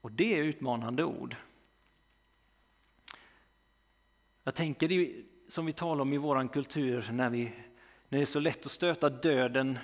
Och 0.02 0.12
det 0.12 0.34
är 0.34 0.44
utmanande 0.44 1.04
ord. 1.04 1.36
Jag 4.46 4.56
tänker 4.56 4.88
det 4.88 5.12
som 5.48 5.66
vi 5.66 5.74
talar 5.74 6.02
om 6.02 6.14
i 6.14 6.18
vår 6.18 6.48
kultur 6.48 7.10
när, 7.12 7.30
vi, 7.30 7.44
när 8.10 8.18
det 8.18 8.22
är 8.22 8.26
så 8.26 8.40
lätt 8.40 8.66
att 8.66 8.72
stöta 8.72 9.10
döden 9.10 9.80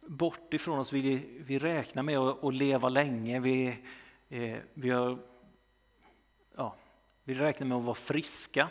bort 0.00 0.54
ifrån 0.54 0.78
oss. 0.78 0.92
Vi, 0.92 1.16
vi 1.40 1.58
räknar 1.58 2.02
med 2.02 2.18
att, 2.18 2.44
att 2.44 2.54
leva 2.54 2.88
länge. 2.88 3.40
Vi, 3.40 3.78
eh, 4.28 4.58
vi, 4.74 4.90
har, 4.90 5.18
ja, 6.56 6.76
vi 7.24 7.34
räknar 7.34 7.66
med 7.66 7.78
att 7.78 7.84
vara 7.84 7.94
friska. 7.94 8.68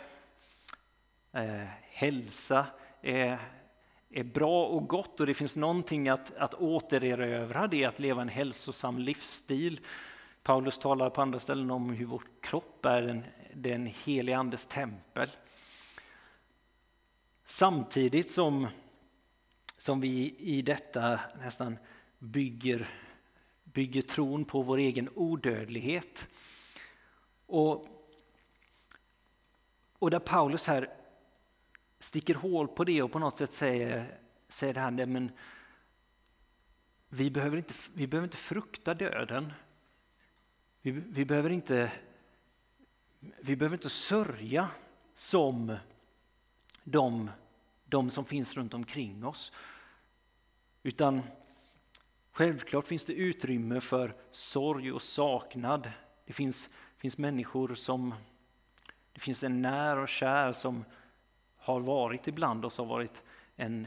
Eh, 1.32 1.64
hälsa 1.80 2.66
är, 3.02 3.38
är 4.10 4.24
bra 4.24 4.66
och 4.66 4.88
gott 4.88 5.20
och 5.20 5.26
det 5.26 5.34
finns 5.34 5.56
någonting 5.56 6.08
att, 6.08 6.34
att 6.36 6.54
återerövra 6.54 7.66
det, 7.66 7.84
att 7.84 7.98
leva 7.98 8.22
en 8.22 8.28
hälsosam 8.28 8.98
livsstil. 8.98 9.80
Paulus 10.42 10.78
talar 10.78 11.10
på 11.10 11.22
andra 11.22 11.38
ställen 11.38 11.70
om 11.70 11.90
hur 11.90 12.06
vår 12.06 12.22
kropp 12.40 12.86
är 12.86 13.02
en, 13.02 13.24
den 13.54 13.86
helige 13.86 14.36
Andes 14.36 14.66
tempel. 14.66 15.30
Samtidigt 17.44 18.30
som, 18.30 18.68
som 19.78 20.00
vi 20.00 20.34
i 20.38 20.62
detta 20.62 21.20
nästan 21.38 21.78
bygger, 22.18 22.88
bygger 23.64 24.02
tron 24.02 24.44
på 24.44 24.62
vår 24.62 24.78
egen 24.78 25.08
odödlighet. 25.14 26.28
Och, 27.46 27.86
och 29.98 30.10
där 30.10 30.18
Paulus 30.18 30.66
här 30.66 30.94
sticker 31.98 32.34
hål 32.34 32.68
på 32.68 32.84
det 32.84 33.02
och 33.02 33.12
på 33.12 33.18
något 33.18 33.36
sätt 33.36 33.52
säger, 33.52 34.18
säger 34.48 34.74
det 34.74 34.80
här, 34.80 35.06
men 35.06 35.32
vi 37.08 37.30
behöver 37.30 37.56
inte, 37.56 37.74
vi 37.94 38.06
behöver 38.06 38.26
inte 38.26 38.36
frukta 38.36 38.94
döden. 38.94 39.52
Vi, 40.82 40.90
vi, 40.90 41.24
behöver 41.24 41.50
inte, 41.50 41.92
vi 43.40 43.56
behöver 43.56 43.76
inte 43.76 43.90
sörja 43.90 44.68
som 45.14 45.76
de, 46.84 47.30
de 47.84 48.10
som 48.10 48.24
finns 48.24 48.56
runt 48.56 48.74
omkring 48.74 49.24
oss. 49.24 49.52
Utan 50.82 51.22
självklart 52.32 52.86
finns 52.86 53.04
det 53.04 53.12
utrymme 53.12 53.80
för 53.80 54.14
sorg 54.30 54.92
och 54.92 55.02
saknad. 55.02 55.90
Det 56.24 56.32
finns, 56.32 56.70
finns 56.96 57.18
människor 57.18 57.74
som, 57.74 58.14
det 59.12 59.20
finns 59.20 59.44
en 59.44 59.62
när 59.62 59.98
och 59.98 60.08
kär 60.08 60.52
som 60.52 60.84
har 61.56 61.80
varit 61.80 62.28
ibland 62.28 62.64
oss, 62.64 62.78
har 62.78 62.84
varit 62.84 63.22
en, 63.56 63.86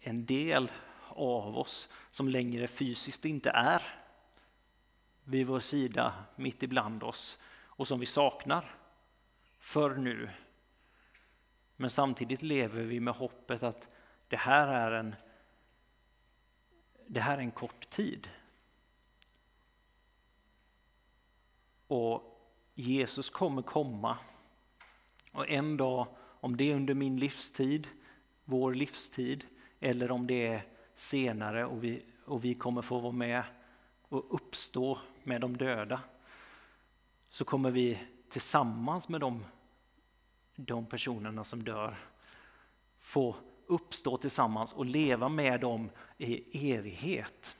en 0.00 0.26
del 0.26 0.70
av 1.08 1.58
oss 1.58 1.88
som 2.10 2.28
längre 2.28 2.66
fysiskt 2.66 3.24
inte 3.24 3.50
är 3.50 3.82
vid 5.24 5.46
vår 5.46 5.60
sida, 5.60 6.14
mitt 6.36 6.62
ibland 6.62 7.02
oss 7.02 7.38
och 7.76 7.88
som 7.88 8.00
vi 8.00 8.06
saknar 8.06 8.76
för 9.58 9.94
nu. 9.94 10.30
Men 11.76 11.90
samtidigt 11.90 12.42
lever 12.42 12.82
vi 12.82 13.00
med 13.00 13.14
hoppet 13.14 13.62
att 13.62 13.88
det 14.28 14.36
här 14.36 14.68
är 14.68 14.92
en, 14.92 15.14
det 17.06 17.20
här 17.20 17.38
är 17.38 17.42
en 17.42 17.50
kort 17.50 17.90
tid. 17.90 18.30
Och 21.86 22.40
Jesus 22.74 23.30
kommer 23.30 23.62
komma. 23.62 24.18
Och 25.32 25.48
en 25.48 25.76
dag 25.76 26.06
om 26.20 26.56
det 26.56 26.70
är 26.70 26.74
under 26.74 26.94
min 26.94 27.16
livstid, 27.16 27.88
vår 28.44 28.74
livstid, 28.74 29.44
eller 29.80 30.10
om 30.10 30.26
det 30.26 30.46
är 30.46 30.66
senare 30.96 31.64
och 31.64 31.84
vi, 31.84 32.02
och 32.24 32.44
vi 32.44 32.54
kommer 32.54 32.82
få 32.82 32.98
vara 32.98 33.12
med 33.12 33.44
och 34.08 34.34
uppstå 34.34 34.98
med 35.22 35.40
de 35.40 35.56
döda, 35.56 36.00
så 37.34 37.44
kommer 37.44 37.70
vi 37.70 37.98
tillsammans 38.28 39.08
med 39.08 39.20
de, 39.20 39.44
de 40.56 40.86
personerna 40.86 41.44
som 41.44 41.64
dör 41.64 41.96
få 43.00 43.36
uppstå 43.66 44.16
tillsammans 44.16 44.72
och 44.72 44.86
leva 44.86 45.28
med 45.28 45.60
dem 45.60 45.90
i 46.18 46.72
evighet. 46.72 47.56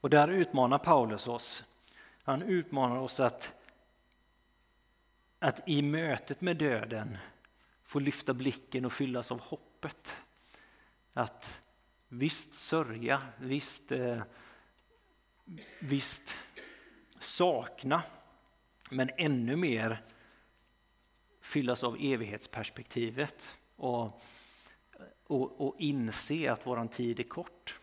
Och 0.00 0.10
där 0.10 0.28
utmanar 0.28 0.78
Paulus 0.78 1.28
oss. 1.28 1.64
Han 2.22 2.42
utmanar 2.42 2.96
oss 2.96 3.20
att 3.20 3.54
att 5.38 5.68
i 5.68 5.82
mötet 5.82 6.40
med 6.40 6.56
döden 6.56 7.18
få 7.82 7.98
lyfta 7.98 8.34
blicken 8.34 8.84
och 8.84 8.92
fyllas 8.92 9.32
av 9.32 9.40
hoppet. 9.40 10.16
Att 11.12 11.60
visst 12.08 12.54
sörja, 12.54 13.22
visst, 13.38 13.92
eh, 13.92 14.22
visst 15.78 16.38
sakna, 17.18 18.02
men 18.90 19.10
ännu 19.16 19.56
mer 19.56 20.02
fyllas 21.40 21.84
av 21.84 21.96
evighetsperspektivet 22.00 23.56
och, 23.76 24.22
och, 25.26 25.66
och 25.66 25.74
inse 25.78 26.52
att 26.52 26.66
vår 26.66 26.86
tid 26.86 27.20
är 27.20 27.24
kort. 27.24 27.78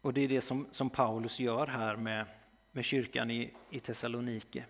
Och 0.00 0.14
det 0.14 0.20
är 0.20 0.28
det 0.28 0.40
som, 0.40 0.66
som 0.70 0.90
Paulus 0.90 1.40
gör 1.40 1.66
här 1.66 1.96
med, 1.96 2.26
med 2.72 2.84
kyrkan 2.84 3.30
i, 3.30 3.54
i 3.70 3.80
Thessalonike. 3.80 4.64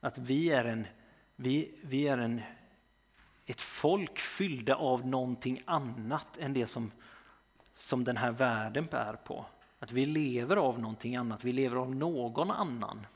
Att 0.00 0.18
vi 0.18 0.50
är, 0.50 0.64
en, 0.64 0.86
vi, 1.36 1.74
vi 1.82 2.08
är 2.08 2.18
en, 2.18 2.42
ett 3.46 3.60
folk 3.60 4.18
fyllda 4.18 4.74
av 4.74 5.06
någonting 5.06 5.62
annat 5.64 6.36
än 6.36 6.52
det 6.52 6.66
som, 6.66 6.90
som 7.74 8.04
den 8.04 8.16
här 8.16 8.30
världen 8.30 8.84
bär 8.84 9.12
på. 9.12 9.46
Att 9.78 9.92
vi 9.92 10.06
lever 10.06 10.56
av 10.56 10.80
någonting 10.80 11.16
annat, 11.16 11.44
vi 11.44 11.52
lever 11.52 11.76
av 11.76 11.94
någon 11.94 12.50
annan. 12.50 13.06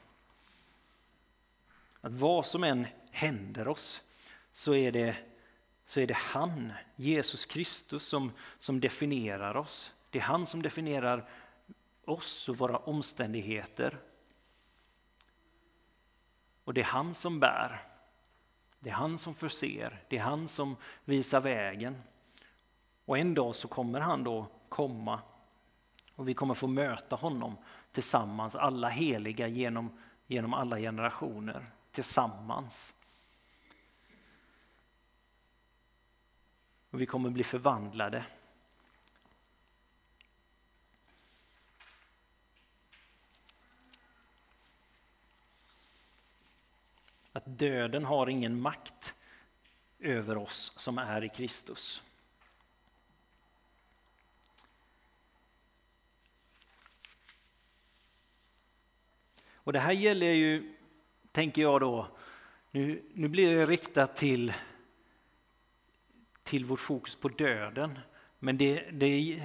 Att 2.01 2.13
vad 2.13 2.47
som 2.47 2.65
än 2.65 2.87
händer 3.11 3.69
oss 3.69 4.03
så 4.53 4.75
är 4.75 4.93
det, 4.93 5.17
så 5.85 6.01
är 6.01 6.07
det 6.07 6.17
han, 6.17 6.73
Jesus 6.97 7.45
Kristus, 7.45 8.07
som, 8.07 8.33
som 8.59 8.81
definierar 8.81 9.57
oss. 9.57 9.93
Det 10.11 10.19
är 10.19 10.23
han 10.23 10.47
som 10.47 10.63
definierar 10.63 11.29
oss 12.05 12.49
och 12.49 12.57
våra 12.57 12.77
omständigheter. 12.77 13.99
Och 16.65 16.75
det 16.75 16.81
är 16.81 16.85
han 16.85 17.15
som 17.15 17.41
bär. 17.41 17.89
Det 18.81 18.91
är 18.91 18.95
han 18.95 19.19
som 19.19 19.35
förser, 19.35 20.03
det 20.09 20.19
är 20.19 20.23
han 20.23 20.49
som 20.49 20.77
visar 21.05 21.41
vägen. 21.41 22.03
Och 23.05 23.19
en 23.19 23.35
dag 23.35 23.55
så 23.55 23.69
kommer 23.69 24.01
han 24.01 24.25
då 24.25 24.47
komma 24.69 25.21
och 26.15 26.29
vi 26.29 26.35
kommer 26.35 26.55
få 26.55 26.67
möta 26.67 27.17
honom 27.17 27.57
tillsammans, 27.93 28.55
alla 28.55 28.89
heliga 28.89 29.49
genom, 29.49 29.99
genom 30.27 30.55
alla 30.55 30.79
generationer 30.79 31.67
tillsammans. 31.93 32.95
Och 36.91 37.01
vi 37.01 37.07
kommer 37.07 37.31
bli 37.31 37.45
förvandlade. 37.45 38.25
Att 47.33 47.45
döden 47.47 48.05
har 48.05 48.29
ingen 48.29 48.61
makt 48.61 49.15
över 49.99 50.37
oss 50.37 50.73
som 50.77 50.99
är 50.99 51.25
i 51.25 51.29
Kristus. 51.29 52.03
Och 59.55 59.73
det 59.73 59.79
här 59.79 59.93
gäller 59.93 60.33
ju, 60.33 60.75
tänker 61.33 61.63
jag 61.63 61.81
då, 61.81 62.09
nu, 62.71 63.03
nu 63.15 63.29
blir 63.29 63.57
det 63.57 63.67
riktat 63.67 64.17
till, 64.17 64.53
till 66.43 66.65
vårt 66.65 66.81
fokus 66.81 67.15
på 67.15 67.29
döden. 67.29 67.99
Men 68.39 68.59
det, 68.59 68.91
det, 68.91 69.43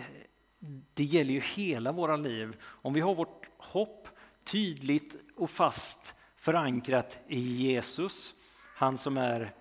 det 0.93 1.03
gäller 1.03 1.33
ju 1.33 1.39
hela 1.39 1.91
våra 1.91 2.15
liv. 2.15 2.55
Om 2.63 2.93
vi 2.93 3.01
har 3.01 3.15
vårt 3.15 3.49
hopp 3.57 4.07
tydligt 4.43 5.15
och 5.35 5.49
fast 5.49 6.15
förankrat 6.45 7.19
i 7.27 7.39
Jesus, 7.39 8.33
han 8.75 8.97
som 8.97 9.17
är 9.17 9.53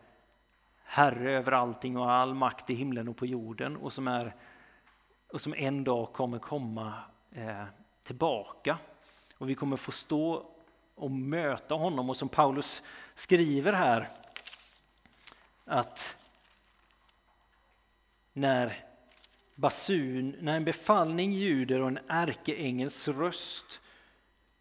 Herre 0.84 1.32
över 1.32 1.52
allting 1.52 1.96
och 1.96 2.10
all 2.10 2.34
makt 2.34 2.70
i 2.70 2.74
himlen 2.74 3.08
och 3.08 3.16
på 3.16 3.26
jorden 3.26 3.76
och 3.76 3.92
som, 3.92 4.08
är, 4.08 4.34
och 5.28 5.40
som 5.40 5.54
en 5.54 5.84
dag 5.84 6.12
kommer 6.12 6.38
komma 6.38 6.94
eh, 7.32 7.64
tillbaka. 8.02 8.78
Och 9.38 9.50
vi 9.50 9.54
kommer 9.54 9.76
få 9.76 9.92
stå 9.92 10.46
och 10.94 11.10
möta 11.10 11.74
honom 11.74 12.10
och 12.10 12.16
som 12.16 12.28
Paulus 12.28 12.82
skriver 13.14 13.72
här 13.72 14.08
att 15.64 16.16
när, 18.32 18.84
basun, 19.54 20.36
när 20.40 20.56
en 20.56 20.64
befallning 20.64 21.32
ljuder 21.32 21.80
och 21.80 21.88
en 21.88 21.98
ärkeängels 22.08 23.08
röst 23.08 23.80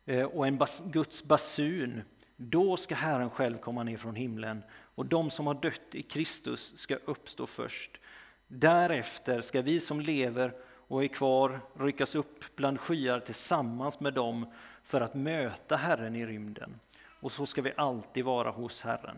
eh, 0.05 0.23
och 0.23 0.47
en 0.47 0.57
bas, 0.57 0.81
Guds 0.85 1.23
basun, 1.23 2.03
då 2.49 2.77
ska 2.77 2.95
Herren 2.95 3.29
själv 3.29 3.57
komma 3.57 3.83
ner 3.83 3.97
från 3.97 4.15
himlen 4.15 4.63
och 4.95 5.05
de 5.05 5.29
som 5.29 5.47
har 5.47 5.53
dött 5.53 5.95
i 5.95 6.01
Kristus 6.01 6.77
ska 6.77 6.95
uppstå 6.95 7.47
först. 7.47 7.99
Därefter 8.47 9.41
ska 9.41 9.61
vi 9.61 9.79
som 9.79 10.01
lever 10.01 10.53
och 10.87 11.03
är 11.03 11.07
kvar 11.07 11.59
ryckas 11.73 12.15
upp 12.15 12.55
bland 12.55 12.79
skyar 12.79 13.19
tillsammans 13.19 13.99
med 13.99 14.13
dem 14.13 14.45
för 14.83 15.01
att 15.01 15.13
möta 15.13 15.75
Herren 15.75 16.15
i 16.15 16.25
rymden. 16.25 16.79
Och 17.19 17.31
så 17.31 17.45
ska 17.45 17.61
vi 17.61 17.73
alltid 17.77 18.25
vara 18.25 18.51
hos 18.51 18.81
Herren. 18.81 19.17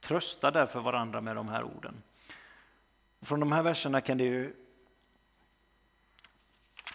Trösta 0.00 0.50
därför 0.50 0.80
varandra 0.80 1.20
med 1.20 1.36
de 1.36 1.48
här 1.48 1.64
orden. 1.64 2.02
Från 3.20 3.40
de 3.40 3.52
här 3.52 3.62
verserna 3.62 4.00
kan 4.00 4.18
det 4.18 4.24
ju 4.24 4.56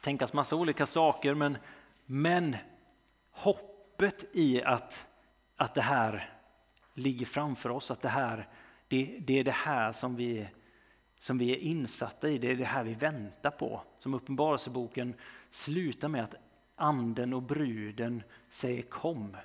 tänkas 0.01 0.33
massa 0.33 0.55
olika 0.55 0.85
saker, 0.85 1.33
men, 1.33 1.57
men 2.05 2.55
hoppet 3.31 4.25
i 4.33 4.63
att, 4.63 5.07
att 5.57 5.75
det 5.75 5.81
här 5.81 6.29
ligger 6.93 7.25
framför 7.25 7.69
oss, 7.69 7.91
att 7.91 8.01
det, 8.01 8.09
här, 8.09 8.47
det, 8.87 9.17
det 9.19 9.39
är 9.39 9.43
det 9.43 9.51
här 9.51 9.91
som 9.91 10.15
vi, 10.15 10.47
som 11.19 11.37
vi 11.37 11.51
är 11.51 11.57
insatta 11.57 12.29
i, 12.29 12.37
det 12.37 12.51
är 12.51 12.55
det 12.55 12.65
här 12.65 12.83
vi 12.83 12.93
väntar 12.93 13.51
på. 13.51 13.81
Som 13.99 14.13
Uppenbarelseboken 14.13 15.13
slutar 15.49 16.07
med 16.07 16.23
att 16.23 16.35
anden 16.75 17.33
och 17.33 17.41
bruden 17.41 18.23
säger 18.49 18.81
kom. 18.81 19.37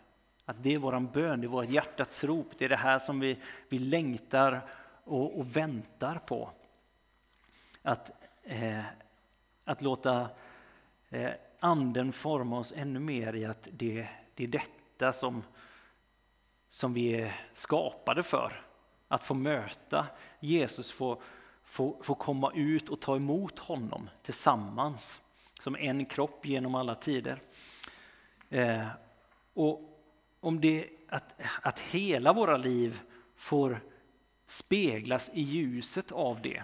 Att 0.44 0.62
det 0.62 0.74
är 0.74 0.78
våran 0.78 1.06
bön, 1.06 1.40
det 1.40 1.46
är 1.46 1.48
vårt 1.48 1.68
hjärtats 1.68 2.24
rop, 2.24 2.58
det 2.58 2.64
är 2.64 2.68
det 2.68 2.76
här 2.76 2.98
som 2.98 3.20
vi, 3.20 3.38
vi 3.68 3.78
längtar 3.78 4.60
och, 5.04 5.38
och 5.38 5.56
väntar 5.56 6.18
på. 6.18 6.50
Att, 7.82 8.10
eh, 8.42 8.84
att 9.64 9.82
låta 9.82 10.28
eh, 11.10 11.30
anden 11.60 12.12
forma 12.12 12.58
oss 12.58 12.72
ännu 12.76 12.98
mer 12.98 13.34
i 13.34 13.44
att 13.44 13.68
det, 13.72 14.08
det 14.34 14.44
är 14.44 14.48
detta 14.48 15.12
som, 15.12 15.42
som 16.72 16.94
vi 16.94 17.14
är 17.14 17.40
skapade 17.54 18.22
för. 18.22 18.64
Att 19.08 19.24
få 19.24 19.34
möta 19.34 20.06
Jesus, 20.40 20.92
få, 20.92 21.22
få, 21.64 22.00
få 22.02 22.14
komma 22.14 22.52
ut 22.54 22.88
och 22.88 23.00
ta 23.00 23.16
emot 23.16 23.58
honom 23.58 24.10
tillsammans 24.22 25.20
som 25.60 25.76
en 25.76 26.06
kropp 26.06 26.46
genom 26.46 26.74
alla 26.74 26.94
tider. 26.94 27.40
Eh, 28.50 28.86
och 29.54 30.02
om 30.40 30.60
det, 30.60 30.88
att, 31.08 31.40
att 31.62 31.78
hela 31.78 32.32
våra 32.32 32.56
liv 32.56 33.00
får 33.36 33.80
speglas 34.46 35.30
i 35.34 35.42
ljuset 35.42 36.12
av 36.12 36.42
det. 36.42 36.62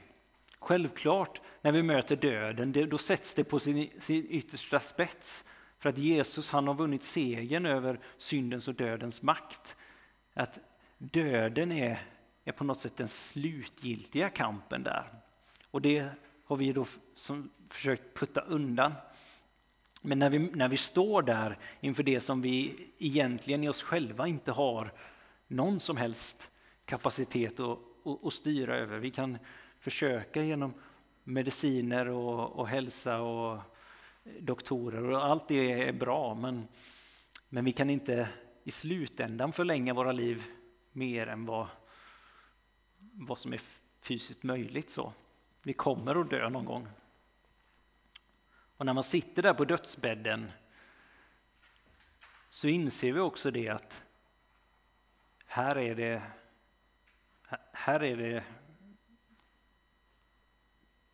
Självklart, 0.58 1.40
när 1.62 1.72
vi 1.72 1.82
möter 1.82 2.16
döden, 2.16 2.72
det, 2.72 2.86
då 2.86 2.98
sätts 2.98 3.34
det 3.34 3.44
på 3.44 3.58
sin, 3.58 3.90
sin 4.00 4.26
yttersta 4.30 4.80
spets. 4.80 5.44
För 5.78 5.88
att 5.88 5.98
Jesus 5.98 6.50
han 6.50 6.66
har 6.66 6.74
vunnit 6.74 7.04
segern 7.04 7.66
över 7.66 8.00
syndens 8.16 8.68
och 8.68 8.74
dödens 8.74 9.22
makt. 9.22 9.76
Att 10.38 10.58
döden 10.98 11.72
är, 11.72 12.02
är 12.44 12.52
på 12.52 12.64
något 12.64 12.78
sätt 12.78 12.96
den 12.96 13.08
slutgiltiga 13.08 14.30
kampen 14.30 14.82
där. 14.82 15.12
Och 15.70 15.82
det 15.82 16.08
har 16.44 16.56
vi 16.56 16.72
då 16.72 16.86
som 17.14 17.50
försökt 17.68 18.18
putta 18.18 18.40
undan. 18.40 18.92
Men 20.02 20.18
när 20.18 20.30
vi, 20.30 20.38
när 20.38 20.68
vi 20.68 20.76
står 20.76 21.22
där 21.22 21.58
inför 21.80 22.02
det 22.02 22.20
som 22.20 22.42
vi 22.42 22.86
egentligen 22.98 23.64
i 23.64 23.68
oss 23.68 23.82
själva 23.82 24.28
inte 24.28 24.52
har 24.52 24.92
någon 25.46 25.80
som 25.80 25.96
helst 25.96 26.50
kapacitet 26.84 27.60
att, 27.60 27.78
att, 28.04 28.24
att 28.24 28.32
styra 28.32 28.76
över. 28.76 28.98
Vi 28.98 29.10
kan 29.10 29.38
försöka 29.80 30.42
genom 30.42 30.74
mediciner 31.24 32.08
och, 32.08 32.58
och 32.58 32.68
hälsa 32.68 33.20
och 33.20 33.60
doktorer 34.40 35.10
och 35.10 35.24
allt 35.24 35.48
det 35.48 35.72
är 35.88 35.92
bra 35.92 36.34
men, 36.34 36.68
men 37.48 37.64
vi 37.64 37.72
kan 37.72 37.90
inte 37.90 38.28
i 38.68 38.70
slutändan 38.70 39.52
förlänga 39.52 39.94
våra 39.94 40.12
liv 40.12 40.44
mer 40.92 41.26
än 41.26 41.46
vad, 41.46 41.66
vad 42.98 43.38
som 43.38 43.52
är 43.52 43.60
fysiskt 44.00 44.42
möjligt. 44.42 44.90
Så. 44.90 45.12
Vi 45.62 45.72
kommer 45.72 46.20
att 46.20 46.30
dö 46.30 46.48
någon 46.48 46.64
gång. 46.64 46.88
Och 48.76 48.86
när 48.86 48.92
man 48.92 49.04
sitter 49.04 49.42
där 49.42 49.54
på 49.54 49.64
dödsbädden 49.64 50.50
så 52.48 52.68
inser 52.68 53.12
vi 53.12 53.20
också 53.20 53.50
det 53.50 53.68
att 53.68 54.04
här 55.46 55.78
är 55.78 55.94
det, 55.94 56.22
här 57.72 58.02
är 58.02 58.16
det 58.16 58.44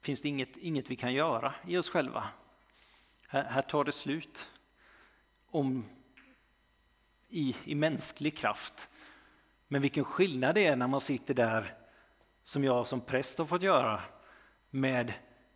finns 0.01 0.21
det 0.21 0.29
inget, 0.29 0.57
inget 0.57 0.91
vi 0.91 0.97
kan 0.97 1.13
göra 1.13 1.55
i 1.67 1.77
oss 1.77 1.89
själva. 1.89 2.31
Här, 3.29 3.45
här 3.45 3.63
tar 3.63 3.85
det 3.85 3.93
slut 3.93 4.51
om, 5.47 5.85
i, 7.35 7.57
i 7.65 7.75
mänsklig 7.75 8.37
kraft. 8.37 8.89
Men 9.69 9.83
vilken 9.83 10.05
skillnad 10.05 10.55
det 10.55 10.67
är 10.67 10.77
när 10.77 10.87
man 10.87 11.01
sitter 11.01 11.35
där, 11.35 11.75
som 12.43 12.65
jag 12.65 12.87
som 12.87 13.01
präst 13.01 13.39
har 13.39 13.45
fått 13.45 13.63
göra, 13.63 14.03
med 14.71 15.13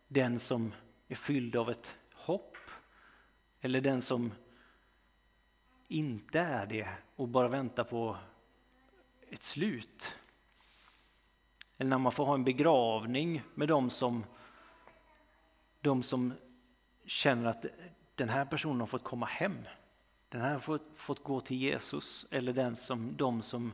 den 0.07 0.39
som 0.39 0.73
är 1.07 1.15
fylld 1.15 1.55
av 1.55 1.69
ett 1.69 1.95
hopp. 2.13 2.57
Eller 3.61 3.81
den 3.81 4.01
som 4.01 4.33
inte 5.87 6.39
är 6.39 6.65
det 6.65 6.89
och 7.15 7.27
bara 7.27 7.47
väntar 7.47 7.83
på 7.83 8.17
ett 9.29 9.43
slut. 9.43 10.15
Eller 11.77 11.89
när 11.89 11.97
man 11.97 12.11
får 12.11 12.25
ha 12.25 12.33
en 12.33 12.43
begravning 12.43 13.41
med 13.55 13.67
de 13.67 13.89
som, 13.89 14.25
de 15.81 16.03
som 16.03 16.33
känner 17.05 17.49
att 17.49 17.65
den 18.15 18.29
här 18.29 18.45
personen 18.45 18.79
har 18.79 18.87
fått 18.87 19.03
komma 19.03 19.25
hem. 19.25 19.57
Den 20.29 20.41
här 20.41 20.51
har 20.51 20.59
fått, 20.59 20.87
fått 20.95 21.23
gå 21.23 21.41
till 21.41 21.57
Jesus. 21.57 22.25
Eller 22.31 22.53
den 22.53 22.75
som, 22.75 23.17
de 23.17 23.41
som, 23.41 23.73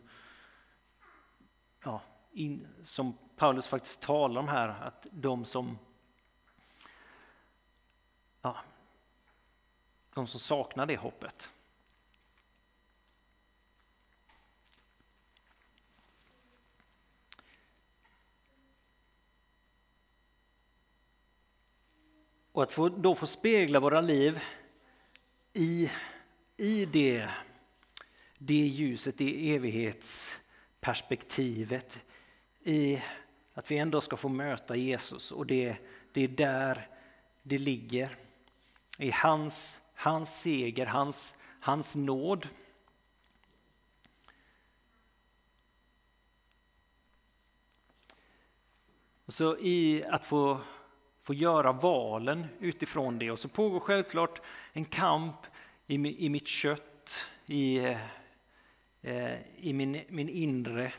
ja, 1.83 2.01
in, 2.31 2.67
som 2.83 3.17
Paulus 3.35 3.67
faktiskt 3.67 4.01
talar 4.01 4.41
om 4.41 4.47
här, 4.47 4.67
att 4.67 5.07
de 5.11 5.45
som 5.45 5.77
ja, 8.41 8.57
de 10.13 10.27
som 10.27 10.39
saknar 10.39 10.85
det 10.85 10.97
hoppet. 10.97 11.49
Och 22.51 22.63
att 22.63 22.71
få, 22.71 22.89
då 22.89 23.15
få 23.15 23.27
spegla 23.27 23.79
våra 23.79 24.01
liv 24.01 24.39
i, 25.53 25.91
i 26.57 26.85
det, 26.85 27.29
det 28.37 28.53
ljuset, 28.53 29.17
det 29.17 29.55
evighetsperspektivet. 29.55 31.99
I 32.63 33.01
att 33.53 33.71
vi 33.71 33.77
ändå 33.77 34.01
ska 34.01 34.17
få 34.17 34.29
möta 34.29 34.75
Jesus 34.75 35.31
och 35.31 35.45
det, 35.45 35.77
det 36.11 36.21
är 36.21 36.27
där 36.27 36.89
det 37.43 37.57
ligger. 37.57 38.17
I 38.97 39.11
hans, 39.11 39.81
hans 39.93 40.41
seger, 40.41 40.85
hans, 40.85 41.35
hans 41.59 41.95
nåd. 41.95 42.47
Och 49.25 49.33
så 49.33 49.57
i 49.57 50.03
att 50.03 50.25
få 50.25 50.61
få 51.25 51.33
göra 51.33 51.71
valen 51.71 52.45
utifrån 52.59 53.19
det. 53.19 53.31
Och 53.31 53.39
så 53.39 53.47
pågår 53.47 53.79
självklart 53.79 54.41
en 54.73 54.85
kamp 54.85 55.35
i, 55.87 56.25
i 56.25 56.29
mitt 56.29 56.47
kött, 56.47 57.25
i, 57.45 57.77
eh, 59.01 59.37
i 59.57 59.73
min, 59.73 60.01
min 60.09 60.29
inre 60.29 60.93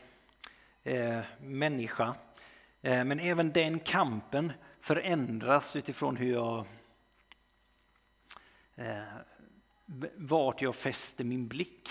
eh, 0.83 1.21
människa. 1.41 2.15
Eh, 2.83 3.05
men 3.05 3.21
även 3.21 3.53
den 3.53 3.79
kampen 3.79 4.53
förändras 4.81 5.77
utifrån 5.77 6.17
hur 6.17 6.33
jag 6.33 6.67
eh, 8.75 9.03
vart 10.17 10.63
jag 10.63 10.75
fäster 10.75 11.25
min 11.25 11.49
blick. 11.49 11.89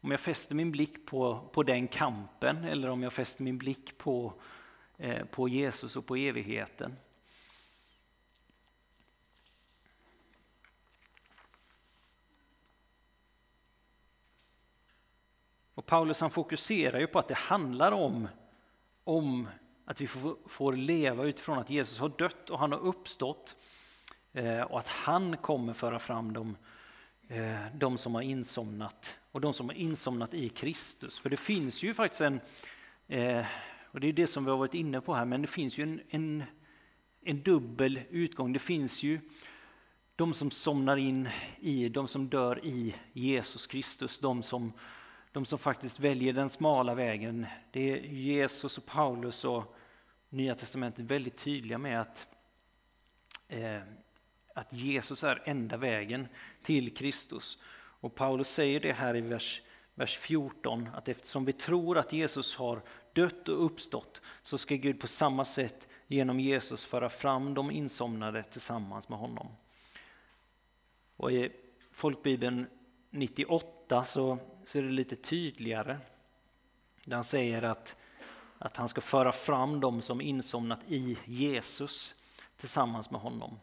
Om 0.00 0.10
jag 0.10 0.20
fäster 0.20 0.54
min 0.54 0.72
blick 0.72 1.06
på, 1.06 1.48
på 1.52 1.62
den 1.62 1.88
kampen 1.88 2.64
eller 2.64 2.90
om 2.90 3.02
jag 3.02 3.12
fäster 3.12 3.42
min 3.42 3.58
blick 3.58 3.98
på 3.98 4.34
Eh, 4.98 5.24
på 5.24 5.48
Jesus 5.48 5.96
och 5.96 6.06
på 6.06 6.16
evigheten. 6.16 6.96
Och 15.84 15.88
Paulus 15.90 16.20
han 16.20 16.30
fokuserar 16.30 16.98
ju 17.00 17.06
på 17.06 17.18
att 17.18 17.28
det 17.28 17.34
handlar 17.34 17.92
om, 17.92 18.28
om 19.04 19.48
att 19.84 20.00
vi 20.00 20.06
får, 20.06 20.36
får 20.46 20.72
leva 20.72 21.24
utifrån 21.24 21.58
att 21.58 21.70
Jesus 21.70 21.98
har 21.98 22.08
dött 22.08 22.50
och 22.50 22.58
han 22.58 22.72
har 22.72 22.78
uppstått 22.78 23.56
eh, 24.32 24.60
och 24.60 24.78
att 24.78 24.88
han 24.88 25.36
kommer 25.36 25.72
föra 25.72 25.98
fram 25.98 26.32
dem, 26.32 26.56
eh, 27.28 27.66
de 27.74 27.98
som 27.98 28.14
har 28.14 28.22
insomnat 28.22 29.16
och 29.32 29.40
de 29.40 29.52
som 29.52 29.68
har 29.68 29.76
insomnat 29.76 30.34
i 30.34 30.48
Kristus. 30.48 31.18
För 31.18 31.30
det 31.30 31.36
finns 31.36 31.82
ju 31.82 31.94
faktiskt 31.94 32.20
en 32.20 32.40
eh, 33.08 33.46
och 33.82 34.00
det 34.00 34.08
är 34.08 34.12
det 34.12 34.26
som 34.26 34.44
vi 34.44 34.50
har 34.50 34.58
varit 34.58 34.74
inne 34.74 35.00
på 35.00 35.14
här, 35.14 35.24
men 35.24 35.42
det 35.42 35.48
finns 35.48 35.78
ju 35.78 35.82
en, 35.82 36.00
en, 36.08 36.44
en 37.24 37.42
dubbel 37.42 38.00
utgång. 38.10 38.52
Det 38.52 38.58
finns 38.58 39.02
ju 39.02 39.20
de 40.16 40.34
som 40.34 40.50
somnar 40.50 40.96
in 40.96 41.28
i, 41.60 41.88
de 41.88 42.08
som 42.08 42.28
dör 42.28 42.64
i 42.64 42.94
Jesus 43.12 43.66
Kristus, 43.66 44.18
de 44.18 44.42
som, 44.42 44.72
de 45.34 45.44
som 45.44 45.58
faktiskt 45.58 46.00
väljer 46.00 46.32
den 46.32 46.48
smala 46.48 46.94
vägen. 46.94 47.46
Det 47.70 47.90
är 47.90 47.96
Jesus 47.96 48.78
och 48.78 48.86
Paulus 48.86 49.44
och 49.44 49.76
Nya 50.28 50.54
Testamentet 50.54 51.04
väldigt 51.04 51.36
tydliga 51.36 51.78
med 51.78 52.00
att, 52.00 52.26
eh, 53.48 53.80
att 54.54 54.72
Jesus 54.72 55.24
är 55.24 55.42
enda 55.44 55.76
vägen 55.76 56.28
till 56.62 56.94
Kristus. 56.94 57.58
Och 57.74 58.14
Paulus 58.14 58.48
säger 58.48 58.80
det 58.80 58.92
här 58.92 59.16
i 59.16 59.20
vers, 59.20 59.62
vers 59.94 60.18
14, 60.18 60.88
att 60.94 61.08
eftersom 61.08 61.44
vi 61.44 61.52
tror 61.52 61.98
att 61.98 62.12
Jesus 62.12 62.56
har 62.56 62.82
dött 63.12 63.48
och 63.48 63.64
uppstått 63.64 64.20
så 64.42 64.58
ska 64.58 64.74
Gud 64.74 65.00
på 65.00 65.06
samma 65.06 65.44
sätt 65.44 65.88
genom 66.06 66.40
Jesus 66.40 66.84
föra 66.84 67.08
fram 67.08 67.54
de 67.54 67.70
insomnade 67.70 68.42
tillsammans 68.42 69.08
med 69.08 69.18
honom. 69.18 69.48
Och 71.16 71.32
I 71.32 71.52
folkbibeln 71.92 72.66
98 73.10 73.73
så, 73.88 74.38
så 74.64 74.78
är 74.78 74.82
det 74.82 74.90
lite 74.90 75.16
tydligare. 75.16 75.98
Där 77.04 77.16
han 77.16 77.24
säger 77.24 77.62
att, 77.62 77.96
att 78.58 78.76
han 78.76 78.88
ska 78.88 79.00
föra 79.00 79.32
fram 79.32 79.80
dem 79.80 80.02
som 80.02 80.20
insomnat 80.20 80.80
i 80.86 81.18
Jesus 81.24 82.14
tillsammans 82.56 83.10
med 83.10 83.20
honom. 83.20 83.60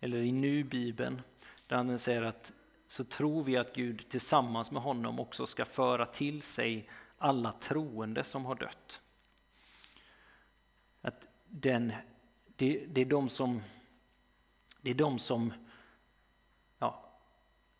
Eller 0.00 0.18
i 0.18 0.32
Nu-bibeln 0.32 1.22
där 1.66 1.76
han 1.76 1.98
säger 1.98 2.22
att 2.22 2.52
så 2.88 3.04
tror 3.04 3.44
vi 3.44 3.56
att 3.56 3.74
Gud 3.74 4.08
tillsammans 4.08 4.70
med 4.70 4.82
honom 4.82 5.20
också 5.20 5.46
ska 5.46 5.64
föra 5.64 6.06
till 6.06 6.42
sig 6.42 6.88
alla 7.18 7.52
troende 7.52 8.24
som 8.24 8.44
har 8.44 8.54
dött. 8.54 9.00
Att 11.00 11.26
den, 11.46 11.92
det, 12.56 12.86
det 12.88 13.00
är 13.00 13.04
de 13.04 13.28
som, 13.28 13.62
det 14.80 14.90
är 14.90 14.94
de 14.94 15.18
som 15.18 15.52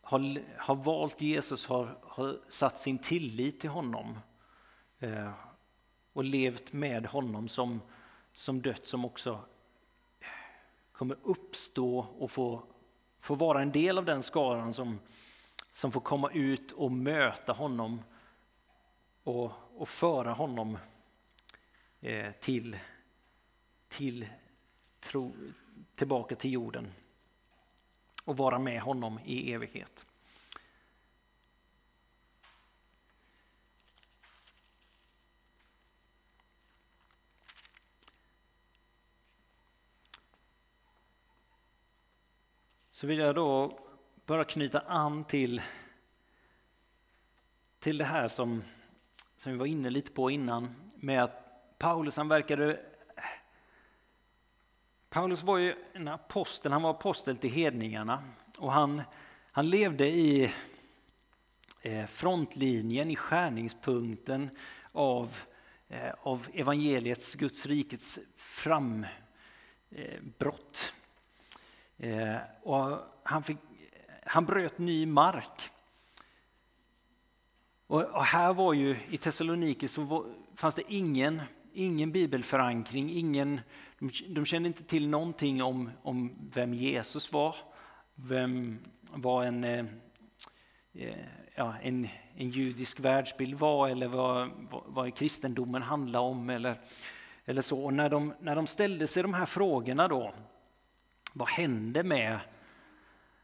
har, 0.04 0.42
har 0.56 0.74
valt 0.74 1.20
Jesus, 1.20 1.66
har, 1.66 1.98
har 2.02 2.38
satt 2.48 2.80
sin 2.80 2.98
tillit 2.98 3.60
till 3.60 3.70
honom 3.70 4.18
eh, 4.98 5.32
och 6.12 6.24
levt 6.24 6.72
med 6.72 7.06
honom 7.06 7.48
som, 7.48 7.80
som 8.32 8.62
dött, 8.62 8.86
som 8.86 9.04
också 9.04 9.40
kommer 10.92 11.16
uppstå 11.22 11.98
och 11.98 12.30
få, 12.30 12.62
få 13.18 13.34
vara 13.34 13.62
en 13.62 13.72
del 13.72 13.98
av 13.98 14.04
den 14.04 14.22
skaran 14.22 14.72
som, 14.72 14.98
som 15.72 15.92
får 15.92 16.00
komma 16.00 16.30
ut 16.30 16.72
och 16.72 16.92
möta 16.92 17.52
honom 17.52 18.02
och, 19.24 19.52
och 19.76 19.88
föra 19.88 20.32
honom 20.32 20.78
eh, 22.00 22.32
till, 22.32 22.76
till 23.88 24.28
tro, 25.00 25.32
tillbaka 25.94 26.34
till 26.34 26.52
jorden 26.52 26.92
och 28.24 28.36
vara 28.36 28.58
med 28.58 28.80
honom 28.80 29.20
i 29.24 29.52
evighet. 29.52 30.06
Så 42.90 43.06
vill 43.06 43.18
jag 43.18 43.34
då 43.34 43.78
bara 44.26 44.44
knyta 44.44 44.80
an 44.80 45.24
till, 45.24 45.62
till 47.78 47.98
det 47.98 48.04
här 48.04 48.28
som 48.28 48.62
som 49.44 49.52
vi 49.52 49.58
var 49.58 49.66
inne 49.66 49.90
lite 49.90 50.10
på 50.10 50.30
innan, 50.30 50.74
med 50.94 51.24
att 51.24 51.78
Paulus 51.78 52.16
han 52.16 52.28
verkade... 52.28 52.80
Paulus 55.14 55.42
var 55.42 55.58
ju 55.58 55.74
en 55.92 56.08
apostel, 56.08 56.72
han 56.72 56.82
var 56.82 56.90
apostel 56.90 57.36
till 57.36 57.50
hedningarna 57.50 58.22
och 58.58 58.72
han, 58.72 59.02
han 59.50 59.70
levde 59.70 60.08
i 60.08 60.52
eh, 61.82 62.06
frontlinjen, 62.06 63.10
i 63.10 63.16
skärningspunkten 63.16 64.50
av, 64.92 65.38
eh, 65.88 66.12
av 66.22 66.46
evangeliets, 66.54 67.34
Guds 67.34 67.66
rikets 67.66 68.18
frambrott. 68.36 69.12
Eh, 71.96 72.36
och 72.62 72.98
han, 73.22 73.42
fick, 73.42 73.58
han 74.22 74.44
bröt 74.44 74.78
ny 74.78 75.06
mark. 75.06 75.70
Och, 77.86 78.24
här 78.24 78.52
var 78.52 78.72
ju 78.72 78.96
i 79.10 79.18
Thessaloniki 79.18 79.88
så 79.88 80.02
var, 80.02 80.24
fanns 80.54 80.74
det 80.74 80.82
ingen, 80.88 81.42
ingen 81.74 82.12
bibelförankring, 82.12 83.10
ingen, 83.10 83.60
de, 84.28 84.44
kände 84.46 84.66
inte 84.66 84.84
till 84.84 85.08
någonting 85.08 85.62
om, 85.62 85.90
om 86.02 86.50
vem 86.54 86.74
Jesus 86.74 87.32
var, 87.32 87.56
vem 88.14 88.78
var 89.12 89.44
en, 89.44 89.64
eh, 89.64 89.84
eh 90.94 91.16
ja, 91.54 91.74
en, 91.82 92.08
en 92.36 92.50
judisk 92.50 93.00
världsbild 93.00 93.58
var 93.58 93.88
eller 93.88 94.08
vad, 94.08 94.50
vad, 94.70 94.82
vad 94.86 95.16
kristendomen 95.16 95.82
handlade 95.82 96.24
om 96.24 96.50
eller, 96.50 96.80
eller 97.44 97.62
så. 97.62 97.84
Och 97.84 97.94
när 97.94 98.08
de, 98.08 98.34
när 98.40 98.56
de 98.56 98.66
ställde 98.66 99.06
sig 99.06 99.22
de 99.22 99.34
här 99.34 99.46
frågorna 99.46 100.08
då, 100.08 100.34
vad 101.32 101.48
hände 101.48 102.02
med, 102.02 102.40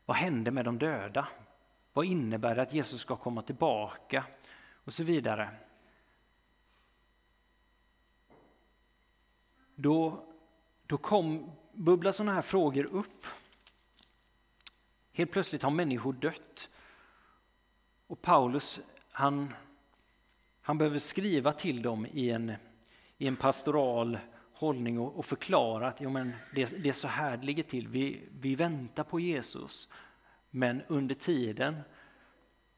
vad 0.05 0.16
hände 0.16 0.51
med 0.51 0.64
de 0.64 0.79
döda? 0.79 1.29
Vad 1.93 2.05
innebär 2.05 2.55
det 2.55 2.62
att 2.62 2.75
Jesus 2.75 3.01
ska 3.01 3.16
komma 3.16 3.43
tillbaka? 3.43 4.25
Och 4.85 4.93
så 4.93 5.05
vidare. 5.05 5.49
Då, 9.83 10.25
då 10.87 10.99
kom, 10.99 11.51
bubblar 11.73 12.12
sådana 12.12 12.35
här 12.35 12.43
frågor 12.43 12.85
upp. 12.85 13.27
Helt 15.12 15.33
plötsligt 15.33 15.62
har 15.62 15.71
människor 15.71 16.12
dött. 16.12 16.69
Och 18.07 18.23
Paulus 18.23 18.81
han, 19.11 19.55
han 20.61 20.79
behöver 20.79 20.99
skriva 20.99 21.53
till 21.53 21.83
dem 21.83 22.07
i 22.12 22.31
en, 22.31 22.53
i 23.19 23.27
en 23.27 23.37
pastoral 23.37 24.19
hållning 24.53 24.99
och, 24.99 25.19
och 25.19 25.25
förklara 25.25 25.88
att 25.88 26.01
jo, 26.01 26.11
men 26.11 26.33
det, 26.55 26.83
det 26.83 26.88
är 26.88 26.93
så 26.93 27.09
här 27.09 27.37
det 27.37 27.47
ligger 27.47 27.62
till. 27.62 27.88
Vi, 27.88 28.29
vi 28.40 28.55
väntar 28.55 29.05
på 29.05 29.21
Jesus, 29.21 29.88
men 30.51 30.83
under 30.88 31.14
tiden 31.14 31.81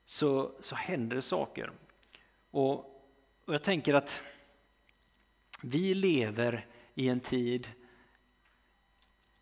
så, 0.06 0.52
så 0.60 0.74
händer 0.74 1.16
det 1.16 1.22
saker. 1.22 1.72
Och, 2.50 2.74
och 3.44 3.54
jag 3.54 3.62
tänker 3.62 3.94
att 3.94 4.20
vi 5.62 5.94
lever 5.94 6.66
i 6.94 7.08
en 7.08 7.20
tid 7.20 7.68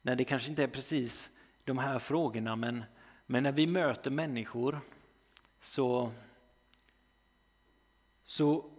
när 0.02 0.16
det 0.16 0.24
kanske 0.24 0.48
inte 0.48 0.62
är 0.62 0.68
precis 0.68 1.30
de 1.64 1.78
här 1.78 1.98
frågorna, 1.98 2.56
men, 2.56 2.84
men 3.26 3.42
när 3.42 3.52
vi 3.52 3.66
möter 3.66 4.10
människor 4.10 4.80
så, 5.60 6.12
så, 8.24 8.70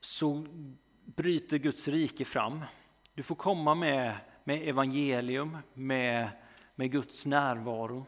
så 0.00 0.46
bryter 1.04 1.58
Guds 1.58 1.88
rike 1.88 2.24
fram. 2.24 2.64
Du 3.14 3.22
får 3.22 3.34
komma 3.34 3.74
med, 3.74 4.16
med 4.44 4.68
evangelium, 4.68 5.58
med, 5.74 6.28
med 6.74 6.92
Guds 6.92 7.26
närvaro. 7.26 8.06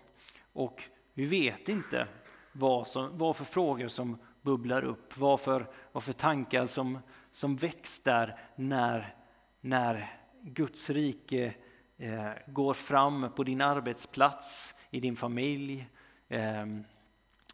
Och 0.53 0.83
vi 1.15 1.25
vet 1.25 1.69
inte 1.69 2.09
vad, 2.53 2.89
som, 2.89 3.19
vad 3.19 3.37
för 3.37 3.45
frågor 3.45 3.89
som 3.89 4.19
bubblar 4.49 4.85
upp, 4.85 5.19
vad 5.19 5.41
för, 5.41 5.67
vad 5.93 6.03
för 6.03 6.13
tankar 6.13 6.67
som, 6.67 6.99
som 7.31 7.57
väcks 7.57 8.01
där 8.01 8.39
när, 8.57 9.15
när 9.61 10.11
Guds 10.43 10.91
rike 10.91 11.55
eh, 11.97 12.31
går 12.47 12.75
fram 12.75 13.31
på 13.37 13.45
din 13.45 13.61
arbetsplats, 13.61 14.75
i 14.91 15.01
din 15.01 15.17
familj, 15.17 15.89
eh, 16.29 16.67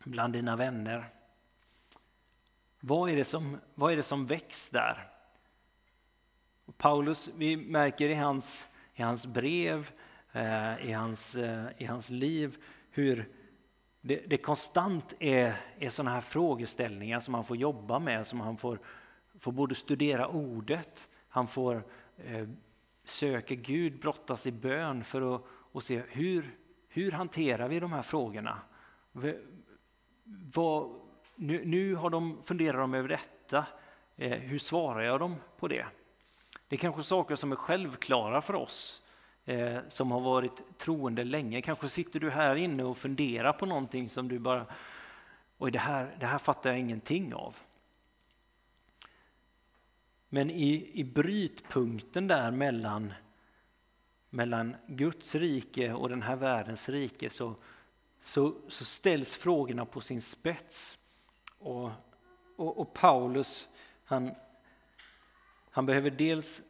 bland 0.05 0.33
dina 0.33 0.57
vänner. 0.57 1.09
Vad 2.81 3.11
är 3.11 3.17
det 3.17 3.25
som, 3.25 3.59
vad 3.75 3.93
är 3.93 3.97
det 3.97 4.03
som 4.03 4.27
väcks 4.27 4.71
där? 4.71 5.09
Paulus, 6.77 7.31
vi 7.37 7.57
märker 7.57 8.09
i 8.09 8.15
hans, 8.15 8.69
i 8.95 9.03
hans 9.03 9.27
brev, 9.27 9.91
eh, 10.33 10.87
i, 10.87 10.93
hans, 10.93 11.37
eh, 11.37 11.67
i 11.79 11.85
hans 11.85 12.11
liv, 12.11 12.57
hur 12.91 13.29
det, 14.07 14.17
det 14.27 14.37
konstant 14.37 15.15
är, 15.21 15.57
är 15.79 15.89
sådana 15.89 16.11
här 16.11 16.21
frågeställningar 16.21 17.21
som 17.21 17.35
han 17.35 17.45
får 17.45 17.57
jobba 17.57 17.99
med, 17.99 18.27
som 18.27 18.41
han 18.41 18.57
får, 18.57 18.79
får 19.39 19.53
både 19.53 19.75
studera 19.75 20.29
ordet, 20.29 21.09
han 21.29 21.47
får 21.47 21.85
eh, 22.17 22.49
söka 23.05 23.55
Gud, 23.55 24.01
brottas 24.01 24.47
i 24.47 24.53
bön 24.53 25.05
för 25.05 25.35
att 25.35 25.43
och 25.75 25.83
se 25.83 26.03
hur, 26.09 26.59
hur 26.89 27.13
hanterar 27.13 27.69
vi 27.69 27.81
de 27.81 27.93
här 27.93 28.03
frågorna? 28.03 28.59
Vad, 30.55 31.01
nu, 31.35 31.65
nu 31.65 31.95
har 31.95 32.11
de, 32.11 32.43
funderar 32.45 32.79
de 32.79 32.95
över 32.95 33.09
detta, 33.09 33.67
eh, 34.17 34.39
hur 34.39 34.59
svarar 34.59 35.03
jag 35.03 35.21
dem 35.21 35.37
på 35.59 35.69
det? 35.69 35.87
Det 36.69 36.77
är 36.77 36.79
kanske 36.79 37.03
saker 37.03 37.37
som 37.37 37.53
är 37.53 37.57
självklara 37.57 38.41
för 38.41 38.55
oss 38.55 39.04
eh, 39.45 39.79
som 39.89 40.11
har 40.11 40.21
varit 40.21 40.79
troende 40.79 41.25
länge. 41.25 41.63
Kanske 41.63 41.89
sitter 41.89 42.21
du 42.21 42.31
här 42.31 42.57
inne 42.57 42.85
och 42.85 42.99
funderar 42.99 43.53
på 43.53 43.67
någonting 43.67 44.09
som 44.09 44.29
du 44.29 44.39
bara, 44.39 44.67
oj 45.59 45.71
det 45.71 45.79
här, 45.79 46.17
det 46.21 46.27
här 46.27 46.39
fattar 46.39 46.71
jag 46.71 46.79
ingenting 46.79 47.35
av. 47.35 47.57
Men 50.29 50.51
i, 50.51 50.91
i 50.95 51.05
brytpunkten 51.05 52.27
där 52.27 52.51
mellan, 52.51 53.13
mellan 54.31 54.77
Guds 54.87 55.35
rike 55.35 55.93
och 55.93 56.09
den 56.09 56.23
här 56.23 56.37
världens 56.37 56.89
rike 56.89 57.31
så, 57.31 57.55
så, 58.21 58.55
så 58.69 58.85
ställs 58.85 59.37
frågorna 59.37 59.85
på 59.85 60.01
sin 60.01 60.23
spets. 60.23 60.99
Och, 61.59 61.91
och, 62.57 62.79
och 62.79 62.95
Paulus 62.95 63.69
han, 64.05 64.35
han 65.71 65.87
behöver 65.87 66.11
dels 66.11 66.63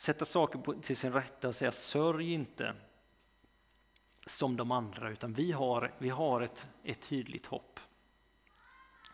sätta 0.00 0.24
saker 0.24 0.58
på, 0.58 0.74
till 0.74 0.96
sin 0.96 1.12
rätta 1.12 1.48
och 1.48 1.54
säga 1.54 1.72
sörj 1.72 2.32
inte 2.32 2.74
som 4.26 4.56
de 4.56 4.70
andra, 4.70 5.10
utan 5.10 5.32
vi 5.32 5.52
har, 5.52 5.94
vi 5.98 6.08
har 6.08 6.40
ett, 6.40 6.68
ett 6.84 7.00
tydligt 7.00 7.46
hopp. 7.46 7.80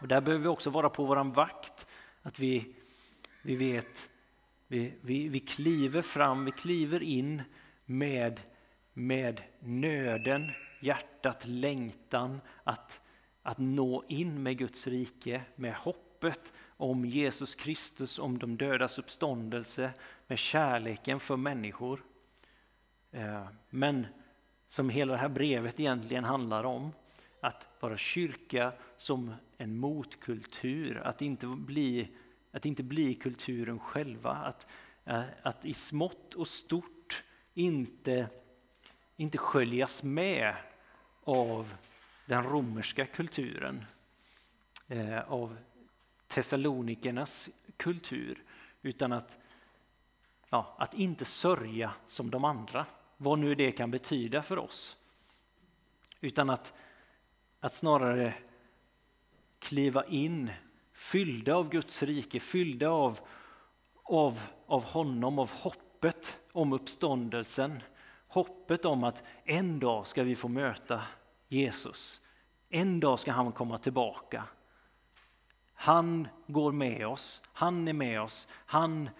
Och 0.00 0.08
där 0.08 0.20
behöver 0.20 0.42
vi 0.42 0.48
också 0.48 0.70
vara 0.70 0.90
på 0.90 1.04
vår 1.04 1.24
vakt, 1.34 1.86
att 2.22 2.38
vi, 2.38 2.74
vi 3.42 3.56
vet, 3.56 4.10
vi, 4.66 4.94
vi, 5.00 5.28
vi 5.28 5.40
kliver 5.40 6.02
fram, 6.02 6.44
vi 6.44 6.52
kliver 6.52 7.02
in 7.02 7.42
med, 7.84 8.40
med 8.92 9.42
nöden, 9.60 10.50
hjärtat, 10.80 11.46
längtan 11.46 12.40
att, 12.64 13.00
att 13.42 13.58
nå 13.58 14.04
in 14.08 14.42
med 14.42 14.58
Guds 14.58 14.86
rike, 14.86 15.42
med 15.56 15.74
hoppet 15.74 16.52
om 16.76 17.04
Jesus 17.04 17.54
Kristus, 17.54 18.18
om 18.18 18.38
de 18.38 18.56
dödas 18.56 18.98
uppståndelse, 18.98 19.92
med 20.26 20.38
kärleken 20.38 21.20
för 21.20 21.36
människor. 21.36 22.04
Eh, 23.10 23.46
men 23.70 24.06
som 24.68 24.90
hela 24.90 25.12
det 25.12 25.18
här 25.18 25.28
brevet 25.28 25.80
egentligen 25.80 26.24
handlar 26.24 26.64
om, 26.64 26.92
att 27.40 27.68
vara 27.80 27.96
kyrka 27.96 28.72
som 28.96 29.34
en 29.56 29.76
motkultur, 29.76 30.96
att 30.96 31.22
inte 31.22 31.46
bli, 31.46 32.08
att 32.52 32.66
inte 32.66 32.82
bli 32.82 33.14
kulturen 33.14 33.78
själva, 33.78 34.30
att, 34.30 34.66
eh, 35.04 35.22
att 35.42 35.64
i 35.64 35.74
smått 35.74 36.34
och 36.34 36.48
stort 36.48 37.24
inte, 37.54 38.28
inte 39.16 39.38
sköljas 39.38 40.02
med 40.02 40.54
av 41.24 41.74
den 42.26 42.42
romerska 42.42 43.06
kulturen, 43.06 43.84
eh, 44.88 45.32
av 45.32 45.56
Thessalonikernas 46.28 47.50
kultur, 47.76 48.44
utan 48.82 49.12
att, 49.12 49.38
ja, 50.50 50.76
att 50.78 50.94
inte 50.94 51.24
sörja 51.24 51.92
som 52.06 52.30
de 52.30 52.44
andra, 52.44 52.86
vad 53.16 53.38
nu 53.38 53.54
det 53.54 53.72
kan 53.72 53.90
betyda 53.90 54.42
för 54.42 54.58
oss. 54.58 54.96
Utan 56.20 56.50
att, 56.50 56.74
att 57.60 57.74
snarare 57.74 58.34
kliva 59.58 60.04
in 60.04 60.50
fyllda 60.92 61.54
av 61.54 61.68
Guds 61.68 62.02
rike, 62.02 62.40
fyllda 62.40 62.88
av, 62.88 63.18
av, 64.02 64.40
av 64.66 64.84
honom, 64.84 65.38
av 65.38 65.50
hoppet 65.50 66.38
om 66.52 66.72
uppståndelsen. 66.72 67.82
Hoppet 68.28 68.84
om 68.84 69.04
att 69.04 69.22
en 69.44 69.78
dag 69.78 70.06
ska 70.06 70.22
vi 70.22 70.36
få 70.36 70.48
möta 70.48 71.02
Jesus. 71.48 72.20
En 72.68 73.00
dag 73.00 73.20
ska 73.20 73.32
han 73.32 73.52
komma 73.52 73.78
tillbaka. 73.78 74.44
Han 75.78 76.28
går 76.46 76.72
med 76.72 77.06
oss, 77.06 77.42
han 77.52 77.88
är 77.88 77.92
med 77.92 78.20
oss, 78.20 78.48
han, 78.52 79.10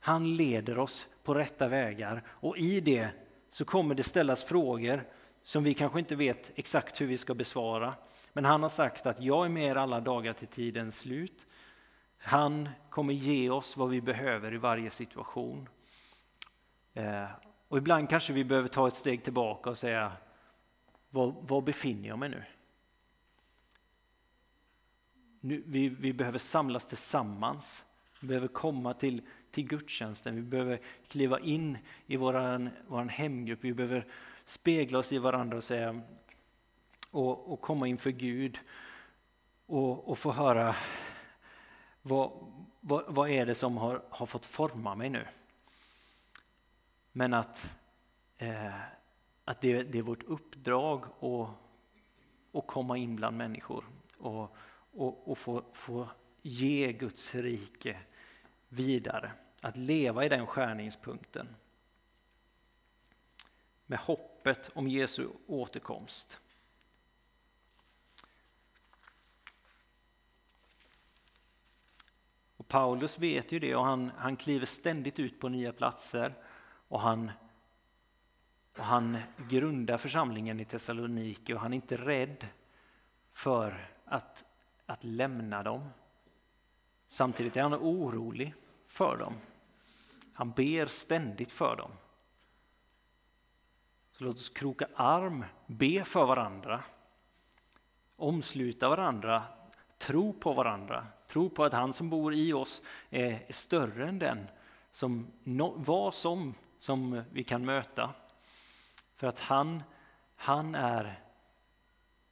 han 0.00 0.36
leder 0.36 0.78
oss 0.78 1.08
på 1.22 1.34
rätta 1.34 1.68
vägar 1.68 2.22
och 2.28 2.58
i 2.58 2.80
det 2.80 3.08
så 3.50 3.64
kommer 3.64 3.94
det 3.94 4.02
ställas 4.02 4.44
frågor 4.44 5.04
som 5.42 5.64
vi 5.64 5.74
kanske 5.74 5.98
inte 5.98 6.16
vet 6.16 6.52
exakt 6.54 7.00
hur 7.00 7.06
vi 7.06 7.18
ska 7.18 7.34
besvara. 7.34 7.94
Men 8.32 8.44
han 8.44 8.62
har 8.62 8.68
sagt 8.68 9.06
att 9.06 9.20
jag 9.20 9.44
är 9.44 9.48
med 9.48 9.70
er 9.70 9.76
alla 9.76 10.00
dagar 10.00 10.32
till 10.32 10.48
tidens 10.48 10.98
slut. 10.98 11.46
Han 12.18 12.68
kommer 12.90 13.14
ge 13.14 13.50
oss 13.50 13.76
vad 13.76 13.88
vi 13.88 14.00
behöver 14.00 14.54
i 14.54 14.56
varje 14.56 14.90
situation. 14.90 15.68
Eh, 16.94 17.26
och 17.68 17.78
ibland 17.78 18.10
kanske 18.10 18.32
vi 18.32 18.44
behöver 18.44 18.68
ta 18.68 18.88
ett 18.88 18.94
steg 18.94 19.24
tillbaka 19.24 19.70
och 19.70 19.78
säga, 19.78 20.12
var, 21.10 21.34
var 21.40 21.60
befinner 21.60 22.08
jag 22.08 22.18
mig 22.18 22.28
nu? 22.28 22.44
Nu, 25.46 25.62
vi, 25.66 25.88
vi 25.88 26.12
behöver 26.12 26.38
samlas 26.38 26.86
tillsammans. 26.86 27.84
Vi 28.20 28.28
behöver 28.28 28.48
komma 28.48 28.94
till, 28.94 29.22
till 29.50 29.66
gudstjänsten. 29.66 30.36
Vi 30.36 30.42
behöver 30.42 30.80
kliva 31.08 31.40
in 31.40 31.78
i 32.06 32.16
vår 32.16 32.32
våran 32.88 33.08
hemgrupp. 33.08 33.58
Vi 33.62 33.74
behöver 33.74 34.06
spegla 34.44 34.98
oss 34.98 35.12
i 35.12 35.18
varandra 35.18 35.56
och, 35.56 35.64
säga, 35.64 36.00
och, 37.10 37.52
och 37.52 37.60
komma 37.60 37.86
inför 37.86 38.10
Gud 38.10 38.58
och, 39.66 40.08
och 40.08 40.18
få 40.18 40.32
höra 40.32 40.76
vad, 42.02 42.30
vad, 42.80 43.04
vad, 43.08 43.30
är 43.30 43.46
det 43.46 43.54
som 43.54 43.76
har, 43.76 44.02
har 44.10 44.26
fått 44.26 44.46
forma 44.46 44.94
mig 44.94 45.10
nu? 45.10 45.26
Men 47.12 47.34
att, 47.34 47.76
eh, 48.38 48.80
att 49.44 49.60
det, 49.60 49.82
det, 49.82 49.98
är 49.98 50.02
vårt 50.02 50.22
uppdrag 50.22 51.04
att, 51.04 51.48
att 52.58 52.66
komma 52.66 52.98
in 52.98 53.16
bland 53.16 53.36
människor 53.36 53.84
och, 54.18 54.56
och, 54.94 55.28
och 55.28 55.38
få, 55.38 55.64
få 55.72 56.08
ge 56.42 56.92
Guds 56.92 57.34
rike 57.34 58.00
vidare. 58.68 59.32
Att 59.60 59.76
leva 59.76 60.24
i 60.24 60.28
den 60.28 60.46
skärningspunkten. 60.46 61.48
Med 63.86 63.98
hoppet 63.98 64.70
om 64.74 64.88
Jesu 64.88 65.28
återkomst. 65.46 66.40
Och 72.56 72.68
Paulus 72.68 73.18
vet 73.18 73.52
ju 73.52 73.58
det 73.58 73.74
och 73.74 73.84
han, 73.84 74.10
han 74.16 74.36
kliver 74.36 74.66
ständigt 74.66 75.18
ut 75.18 75.40
på 75.40 75.48
nya 75.48 75.72
platser 75.72 76.34
och 76.88 77.00
han, 77.00 77.30
och 78.76 78.84
han 78.84 79.18
grundar 79.48 79.98
församlingen 79.98 80.60
i 80.60 80.64
Thessaloniki 80.64 81.54
och 81.54 81.60
han 81.60 81.72
är 81.72 81.76
inte 81.76 81.96
rädd 81.96 82.46
för 83.32 83.90
att 84.04 84.44
att 84.86 85.04
lämna 85.04 85.62
dem. 85.62 85.88
Samtidigt 87.08 87.56
är 87.56 87.62
han 87.62 87.74
orolig 87.74 88.54
för 88.88 89.16
dem. 89.16 89.34
Han 90.32 90.50
ber 90.50 90.86
ständigt 90.86 91.52
för 91.52 91.76
dem. 91.76 91.90
Så 94.12 94.24
låt 94.24 94.36
oss 94.36 94.48
kroka 94.48 94.88
arm, 94.94 95.44
be 95.66 96.04
för 96.04 96.26
varandra, 96.26 96.84
omsluta 98.16 98.88
varandra, 98.88 99.42
tro 99.98 100.32
på 100.32 100.52
varandra, 100.52 101.06
tro 101.26 101.50
på 101.50 101.64
att 101.64 101.72
han 101.72 101.92
som 101.92 102.10
bor 102.10 102.34
i 102.34 102.52
oss 102.52 102.82
är 103.10 103.52
större 103.52 104.08
än 104.08 104.18
den 104.18 104.48
som 104.92 105.32
vad 105.76 106.14
som, 106.14 106.54
som 106.78 107.24
vi 107.32 107.44
kan 107.44 107.64
möta. 107.64 108.14
För 109.16 109.26
att 109.26 109.40
han, 109.40 109.82
han 110.36 110.74
är 110.74 111.20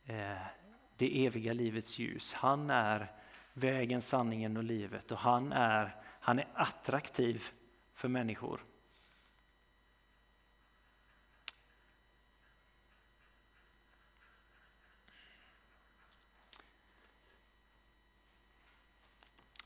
eh, 0.05 0.62
det 1.03 1.27
eviga 1.27 1.53
livets 1.53 1.99
ljus. 1.99 2.35
Han 2.35 2.71
är 2.71 3.12
vägen, 3.53 4.03
sanningen 4.03 4.57
och 4.57 4.65
livet 4.65 5.11
och 5.12 5.19
han 5.19 5.53
är, 5.53 5.97
han 6.21 6.38
är 6.38 6.49
attraktiv 6.55 7.45
för 7.95 8.09
människor. 8.09 8.65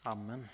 Amen. 0.02 0.48